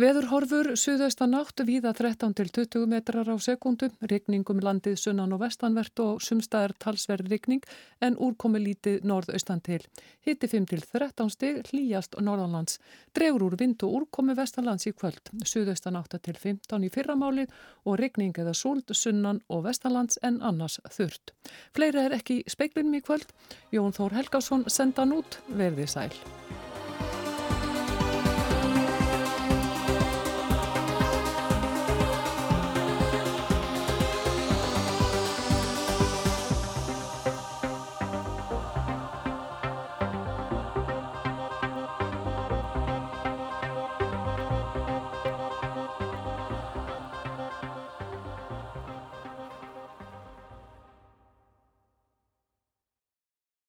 Veður 0.00 0.28
horfur 0.30 0.68
suðaustan 0.78 1.34
nátt 1.34 1.60
viða 1.66 1.90
13 1.96 2.32
til 2.38 2.48
20 2.48 2.86
metrar 2.88 3.28
á 3.28 3.36
sekundu, 3.42 3.90
rigningum 4.00 4.62
landið 4.62 4.96
sunnan 5.02 5.34
og 5.34 5.42
vestanvert 5.42 6.00
og 6.00 6.22
sumstaðar 6.24 6.72
talsverð 6.80 7.28
rigning 7.28 7.66
en 8.00 8.16
úrkomi 8.16 8.62
lítið 8.62 9.04
norðaustan 9.04 9.60
til. 9.66 9.80
Hitti 10.26 10.48
5 10.48 10.70
til 10.70 10.80
13 10.86 11.30
stig, 11.34 11.60
hlýjast 11.68 12.16
norðanlands. 12.16 12.78
Dregur 13.16 13.48
úr 13.50 13.58
vind 13.60 13.84
og 13.84 13.98
úrkomi 14.00 14.38
vestanlands 14.38 14.88
í 14.88 14.94
kvöld. 14.94 15.34
Suðaustan 15.44 16.00
8 16.00 16.22
til 16.30 16.38
15 16.38 16.88
í 16.88 16.92
fyrramálið 16.94 17.52
og 17.84 18.00
rigning 18.00 18.32
eða 18.38 18.56
súld 18.56 18.94
sunnan 18.96 19.42
og 19.48 19.66
vestanlands 19.68 20.18
en 20.22 20.40
annars 20.40 20.80
þurrt. 20.88 21.34
Fleiri 21.76 22.06
er 22.06 22.16
ekki 22.16 22.42
speiklinum 22.48 22.96
í 22.96 23.04
kvöld. 23.04 23.30
Jón 23.74 23.92
Þór 23.92 24.16
Helgásson 24.16 24.68
senda 24.70 25.04
hann 25.04 25.18
út, 25.20 25.42
verði 25.50 25.90
sæl. 25.90 26.14